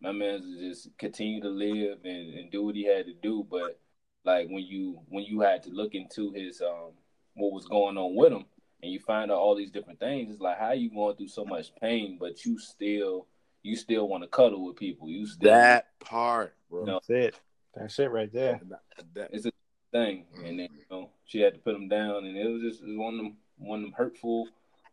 My 0.00 0.12
man 0.12 0.56
just 0.60 0.90
continue 0.98 1.40
to 1.40 1.48
live 1.48 1.98
and, 2.04 2.34
and 2.34 2.50
do 2.50 2.64
what 2.64 2.74
he 2.74 2.84
had 2.84 3.06
to 3.06 3.14
do. 3.14 3.46
But 3.50 3.78
like 4.24 4.48
when 4.48 4.64
you 4.64 5.00
when 5.08 5.24
you 5.24 5.40
had 5.40 5.62
to 5.64 5.70
look 5.70 5.94
into 5.94 6.32
his 6.32 6.60
um 6.60 6.92
what 7.34 7.52
was 7.52 7.66
going 7.66 7.96
on 7.96 8.14
with 8.14 8.32
him 8.32 8.44
and 8.82 8.92
you 8.92 8.98
find 8.98 9.30
out 9.30 9.38
all 9.38 9.54
these 9.54 9.70
different 9.70 10.00
things, 10.00 10.32
it's 10.32 10.40
like 10.40 10.58
how 10.58 10.72
you 10.72 10.90
going 10.90 11.16
through 11.16 11.28
so 11.28 11.44
much 11.44 11.74
pain, 11.80 12.18
but 12.20 12.44
you 12.44 12.58
still 12.58 13.26
you 13.62 13.76
still 13.76 14.08
want 14.08 14.22
to 14.22 14.28
cuddle 14.28 14.64
with 14.66 14.76
people. 14.76 15.08
You 15.08 15.26
still 15.26 15.50
that 15.50 15.98
part, 15.98 16.54
bro. 16.70 16.80
You 16.80 16.86
know, 16.86 17.00
That's 17.08 17.10
it. 17.10 17.40
That's 17.74 17.98
it 17.98 18.10
right 18.10 18.32
there. 18.32 18.60
That, 18.68 18.80
that, 19.14 19.30
it's 19.32 19.46
a 19.46 19.52
thing, 19.92 20.24
and 20.36 20.58
then 20.58 20.68
you 20.72 20.84
know 20.90 21.10
she 21.24 21.40
had 21.40 21.54
to 21.54 21.60
put 21.60 21.74
him 21.74 21.88
down, 21.88 22.24
and 22.24 22.36
it 22.36 22.48
was 22.48 22.62
just 22.62 22.82
it 22.82 22.88
was 22.88 22.96
one 22.96 23.14
of 23.14 23.18
them 23.18 23.36
one 23.58 23.80
of 23.80 23.84
them 23.84 23.94
hurtful 23.96 24.48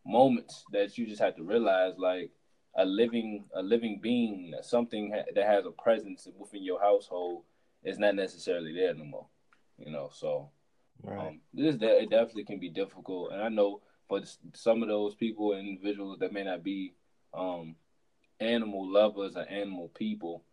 moments 0.06 0.64
that 0.72 0.98
you 0.98 1.06
just 1.06 1.20
have 1.20 1.36
to 1.36 1.42
realize, 1.42 1.94
like 1.98 2.30
a 2.76 2.84
living 2.84 3.44
a 3.54 3.62
living 3.62 4.00
being, 4.00 4.54
something 4.62 5.12
ha- 5.12 5.30
that 5.34 5.46
has 5.46 5.66
a 5.66 5.70
presence 5.70 6.28
within 6.38 6.62
your 6.62 6.80
household 6.80 7.42
is 7.84 7.98
not 7.98 8.14
necessarily 8.14 8.72
there 8.74 8.94
no 8.94 9.04
more. 9.04 9.26
You 9.78 9.92
know, 9.92 10.10
so 10.12 10.50
right. 11.02 11.18
um, 11.18 11.40
this 11.52 11.76
it 11.80 12.10
definitely 12.10 12.44
can 12.44 12.58
be 12.58 12.70
difficult, 12.70 13.32
and 13.32 13.42
I 13.42 13.48
know 13.48 13.80
for 14.08 14.20
some 14.54 14.82
of 14.82 14.88
those 14.88 15.14
people 15.14 15.52
and 15.52 15.66
individuals 15.66 16.18
that 16.18 16.32
may 16.32 16.44
not 16.44 16.62
be 16.62 16.94
um, 17.32 17.76
animal 18.40 18.90
lovers 18.90 19.36
or 19.36 19.48
animal 19.48 19.88
people. 19.88 20.44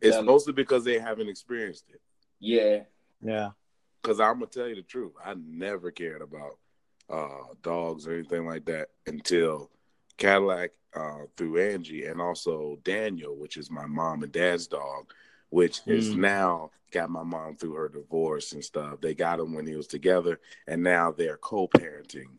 It's 0.00 0.22
mostly 0.22 0.52
because 0.52 0.84
they 0.84 0.98
haven't 0.98 1.28
experienced 1.28 1.86
it. 1.92 2.00
Yeah. 2.38 2.80
Yeah. 3.20 3.50
Because 4.00 4.20
I'm 4.20 4.34
gonna 4.34 4.46
tell 4.46 4.68
you 4.68 4.76
the 4.76 4.82
truth, 4.82 5.12
I 5.24 5.34
never 5.34 5.90
cared 5.90 6.22
about 6.22 6.58
uh, 7.10 7.54
dogs 7.62 8.06
or 8.06 8.12
anything 8.12 8.46
like 8.46 8.64
that 8.66 8.88
until 9.06 9.70
Cadillac 10.18 10.70
uh, 10.94 11.26
through 11.36 11.60
Angie 11.60 12.04
and 12.04 12.20
also 12.20 12.78
Daniel, 12.84 13.36
which 13.36 13.56
is 13.56 13.70
my 13.70 13.86
mom 13.86 14.22
and 14.22 14.32
dad's 14.32 14.66
dog, 14.66 15.12
which 15.50 15.84
mm. 15.84 15.92
is 15.92 16.14
now 16.14 16.70
got 16.90 17.10
my 17.10 17.22
mom 17.22 17.56
through 17.56 17.74
her 17.74 17.88
divorce 17.88 18.52
and 18.52 18.64
stuff. 18.64 19.00
They 19.00 19.14
got 19.14 19.40
him 19.40 19.54
when 19.54 19.66
he 19.66 19.74
was 19.74 19.86
together, 19.86 20.40
and 20.66 20.82
now 20.82 21.12
they're 21.12 21.38
co-parenting 21.38 22.38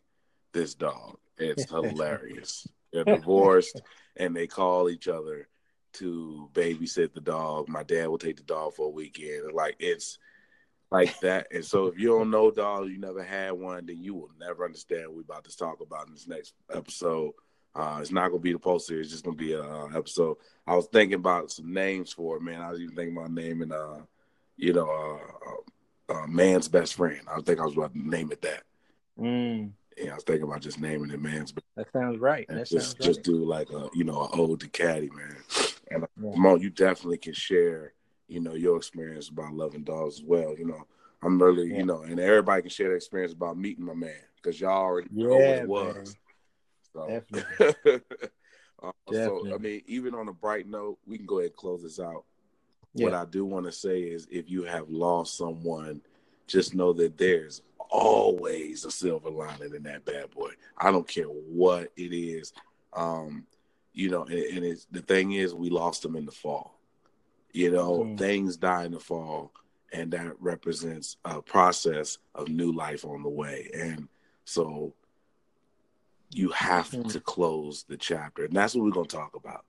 this 0.54 0.76
dog. 0.76 1.18
It's 1.38 1.70
hilarious. 1.70 2.68
They're 2.92 3.04
divorced 3.04 3.82
and 4.16 4.36
they 4.36 4.48
call 4.48 4.89
each 4.89 5.08
other 5.08 5.48
to 5.94 6.50
babysit 6.54 7.13
the 7.13 7.22
dog. 7.22 7.68
My 7.68 7.84
dad 7.84 8.08
will 8.08 8.18
take 8.18 8.38
the 8.38 8.44
dog 8.44 8.76
for 8.76 8.88
a 8.88 8.92
weekend. 8.92 9.54
Like 9.54 9.76
it's 9.80 10.20
like 10.92 11.20
that. 11.22 11.48
And 11.52 11.66
so 11.66 11.88
if 11.88 11.98
you 11.98 12.10
don't 12.10 12.32
know 12.32 12.52
dogs, 12.52 12.92
you 12.92 13.00
never 13.00 13.24
had 13.24 13.54
one, 13.54 13.86
then 13.86 14.02
you 14.02 14.13
will 14.13 14.30
never 14.39 14.66
understand 14.66 15.08
what 15.08 15.16
we're 15.16 15.22
about 15.22 15.46
to 15.46 15.58
talk 15.58 15.82
about 15.82 16.08
in 16.08 16.13
this 16.13 16.28
next 16.28 16.54
episode. 16.72 17.32
Uh, 17.75 17.97
it's 18.01 18.12
not 18.12 18.29
gonna 18.29 18.39
be 18.39 18.53
the 18.53 18.59
Pulse 18.59 18.88
Series, 18.88 19.07
it's 19.07 19.13
just 19.13 19.25
gonna 19.25 19.36
be 19.36 19.53
a 19.53 19.63
uh, 19.63 19.88
episode. 19.95 20.38
I 20.67 20.75
was 20.75 20.88
thinking 20.88 21.15
about 21.15 21.51
some 21.51 21.73
names 21.73 22.13
for 22.13 22.38
it, 22.38 22.43
man. 22.43 22.62
I 22.62 22.71
was 22.71 22.79
even 22.79 22.95
thinking 22.95 23.17
about 23.17 23.31
naming 23.31 23.71
uh, 23.71 24.01
you 24.57 24.73
know, 24.73 24.89
uh, 24.89 26.13
uh, 26.13 26.21
uh 26.21 26.27
man's 26.27 26.67
best 26.67 26.93
friend. 26.95 27.21
I 27.27 27.41
think 27.41 27.59
I 27.59 27.65
was 27.65 27.73
about 27.73 27.93
to 27.93 28.07
name 28.07 28.31
it 28.31 28.41
that. 28.43 28.63
Mm. 29.19 29.71
Yeah, 29.97 30.12
I 30.12 30.15
was 30.15 30.23
thinking 30.23 30.43
about 30.43 30.62
just 30.62 30.79
naming 30.79 31.12
it 31.12 31.21
man's. 31.21 31.51
Best 31.51 31.65
that 31.75 31.91
sounds 31.91 32.19
right. 32.19 32.47
That 32.47 32.67
just 32.67 32.91
sounds 32.91 33.05
just 33.05 33.19
right. 33.19 33.25
do 33.25 33.45
like 33.45 33.69
a 33.71 33.89
you 33.93 34.03
know 34.03 34.21
an 34.21 34.39
ode 34.39 34.59
to 34.62 34.67
Caddy, 34.67 35.09
man. 35.09 35.36
And 35.91 36.03
uh, 36.03 36.07
yeah. 36.21 36.36
Mo, 36.36 36.55
you 36.55 36.69
definitely 36.69 37.17
can 37.17 37.33
share 37.33 37.93
you 38.27 38.39
know 38.39 38.53
your 38.53 38.77
experience 38.77 39.29
about 39.29 39.53
loving 39.53 39.83
dogs 39.83 40.15
as 40.19 40.23
well. 40.23 40.55
You 40.57 40.67
know, 40.67 40.88
I'm 41.21 41.41
really 41.41 41.69
yeah. 41.69 41.77
you 41.77 41.86
know, 41.86 42.03
and 42.03 42.19
everybody 42.19 42.62
can 42.62 42.71
share 42.71 42.88
their 42.88 42.97
experience 42.97 43.33
about 43.33 43.57
meeting 43.57 43.86
my 43.86 43.93
man 43.93 44.13
because 44.36 44.59
y'all 44.59 44.71
already 44.71 45.09
yeah, 45.12 45.27
know 45.27 45.36
what 45.36 45.41
it 45.41 45.67
was. 45.67 46.17
So. 46.93 47.08
Definitely. 47.08 48.01
uh, 48.84 48.91
Definitely. 49.12 49.49
So 49.49 49.56
I 49.56 49.58
mean, 49.58 49.82
even 49.88 50.13
on 50.13 50.27
a 50.27 50.34
bright 50.34 50.67
note, 50.67 50.97
we 51.06 51.17
can 51.17 51.25
go 51.25 51.39
ahead 51.39 51.51
and 51.51 51.58
close 51.58 51.84
this 51.84 51.99
out. 51.99 52.25
Yeah. 52.93 53.06
What 53.06 53.13
I 53.15 53.25
do 53.25 53.45
want 53.45 53.65
to 53.65 53.71
say 53.71 54.01
is, 54.01 54.27
if 54.29 54.49
you 54.49 54.63
have 54.63 54.89
lost 54.89 55.38
someone, 55.38 56.01
just 56.47 56.75
know 56.75 56.93
that 56.93 57.17
there's 57.17 57.62
always 57.89 58.86
a 58.86 58.91
silver 58.91 59.29
lining 59.29 59.73
in 59.75 59.84
that 59.84 60.06
bad 60.06 60.32
boy. 60.32 60.51
I 60.77 60.91
don't 60.91 61.08
care 61.08 61.25
what 61.25 61.91
it 61.95 62.13
is. 62.13 62.53
Um, 62.93 63.45
you 63.93 64.10
know, 64.10 64.23
and, 64.23 64.34
and 64.34 64.65
it's 64.65 64.86
the 64.91 65.01
thing 65.01 65.34
is, 65.34 65.53
we 65.53 65.69
lost 65.69 66.03
them 66.03 66.15
in 66.15 66.25
the 66.25 66.32
fall. 66.32 66.79
You 67.51 67.71
know, 67.71 67.99
mm. 67.99 68.17
things 68.17 68.58
die 68.58 68.86
in 68.86 68.91
the 68.91 68.99
fall, 68.99 69.51
and 69.91 70.12
that 70.12 70.34
represents 70.39 71.17
a 71.23 71.41
process 71.41 72.17
of 72.34 72.47
new 72.49 72.71
life 72.71 73.06
on 73.06 73.21
the 73.23 73.29
way. 73.29 73.69
And 73.73 74.08
so, 74.45 74.93
you 76.34 76.50
have 76.50 76.89
mm. 76.89 77.12
to 77.12 77.19
close 77.19 77.84
the 77.84 77.98
chapter, 77.98 78.46
and 78.46 78.54
that's 78.54 78.76
what 78.76 78.84
we're 78.84 78.91
gonna 78.91 79.08
talk 79.08 79.36
about. 79.36 79.65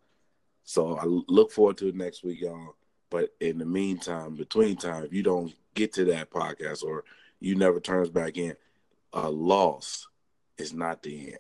So 0.65 0.97
I 0.97 1.05
look 1.05 1.53
forward 1.53 1.77
to 1.79 1.89
it 1.89 1.95
next 1.95 2.25
week, 2.25 2.41
y'all. 2.41 2.75
But 3.11 3.31
in 3.41 3.59
the 3.59 3.67
meantime, 3.67 4.35
between 4.35 4.77
time, 4.77 5.05
if 5.05 5.13
you 5.13 5.23
don't 5.23 5.55
get 5.75 5.93
to 5.95 6.05
that 6.07 6.31
podcast 6.31 6.83
or 6.83 7.05
you 7.39 7.55
never 7.55 7.79
turns 7.79 8.11
back 8.11 8.39
in, 8.39 8.57
a 9.13 9.31
loss 9.31 10.09
is 10.59 10.73
not 10.73 11.03
the 11.03 11.29
end. 11.29 11.39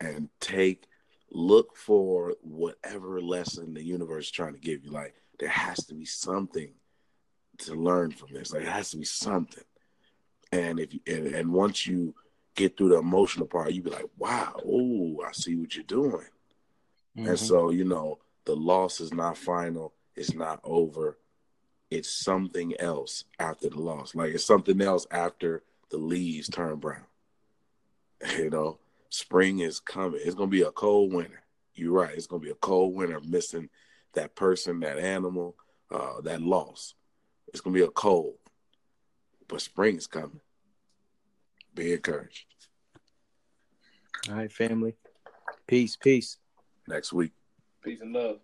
And 0.00 0.28
take 0.40 0.86
look 1.30 1.76
for 1.76 2.34
whatever 2.42 3.20
lesson 3.20 3.74
the 3.74 3.82
universe 3.82 4.26
is 4.26 4.30
trying 4.30 4.54
to 4.54 4.60
give 4.60 4.84
you. 4.84 4.90
Like 4.90 5.14
there 5.38 5.48
has 5.48 5.84
to 5.86 5.94
be 5.94 6.04
something 6.04 6.70
to 7.58 7.74
learn 7.74 8.12
from 8.12 8.32
this. 8.32 8.52
Like 8.52 8.62
it 8.62 8.68
has 8.68 8.90
to 8.90 8.98
be 8.98 9.04
something. 9.04 9.64
And 10.52 10.78
if 10.78 10.94
you 10.94 11.00
and, 11.06 11.26
and 11.34 11.52
once 11.52 11.86
you 11.86 12.14
get 12.56 12.76
through 12.76 12.88
the 12.88 12.98
emotional 12.98 13.46
part, 13.46 13.72
you 13.72 13.82
be 13.82 13.90
like, 13.90 14.08
wow, 14.18 14.54
oh, 14.66 15.22
I 15.26 15.32
see 15.32 15.54
what 15.54 15.74
you're 15.76 15.84
doing. 15.84 16.26
Mm-hmm. 17.16 17.28
And 17.28 17.38
so, 17.38 17.70
you 17.70 17.84
know, 17.84 18.18
the 18.44 18.56
loss 18.56 19.00
is 19.00 19.12
not 19.12 19.38
final, 19.38 19.92
it's 20.16 20.34
not 20.34 20.60
over. 20.64 21.18
It's 21.90 22.10
something 22.10 22.74
else 22.80 23.24
after 23.38 23.68
the 23.68 23.78
loss. 23.78 24.14
Like 24.14 24.34
it's 24.34 24.44
something 24.44 24.80
else 24.80 25.06
after 25.10 25.62
the 25.90 25.98
leaves 25.98 26.48
turn 26.48 26.76
brown. 26.76 27.04
You 28.36 28.50
know, 28.50 28.78
spring 29.10 29.60
is 29.60 29.78
coming. 29.78 30.20
It's 30.24 30.34
gonna 30.34 30.48
be 30.48 30.62
a 30.62 30.72
cold 30.72 31.12
winter. 31.12 31.42
You're 31.74 31.92
right. 31.92 32.14
It's 32.14 32.26
gonna 32.26 32.42
be 32.42 32.50
a 32.50 32.54
cold 32.54 32.94
winter 32.94 33.20
missing 33.20 33.68
that 34.14 34.34
person, 34.34 34.80
that 34.80 34.98
animal, 34.98 35.54
uh, 35.90 36.22
that 36.22 36.40
loss. 36.40 36.94
It's 37.48 37.60
gonna 37.60 37.74
be 37.74 37.84
a 37.84 37.88
cold. 37.88 38.38
But 39.46 39.60
spring 39.60 39.96
is 39.96 40.06
coming. 40.06 40.40
Be 41.76 41.92
encouraged. 41.92 42.46
All 44.30 44.36
right, 44.36 44.50
family. 44.50 44.94
Peace, 45.66 45.94
peace. 45.94 46.38
Next 46.88 47.12
week. 47.12 47.32
Peace 47.84 48.00
and 48.00 48.14
love. 48.14 48.38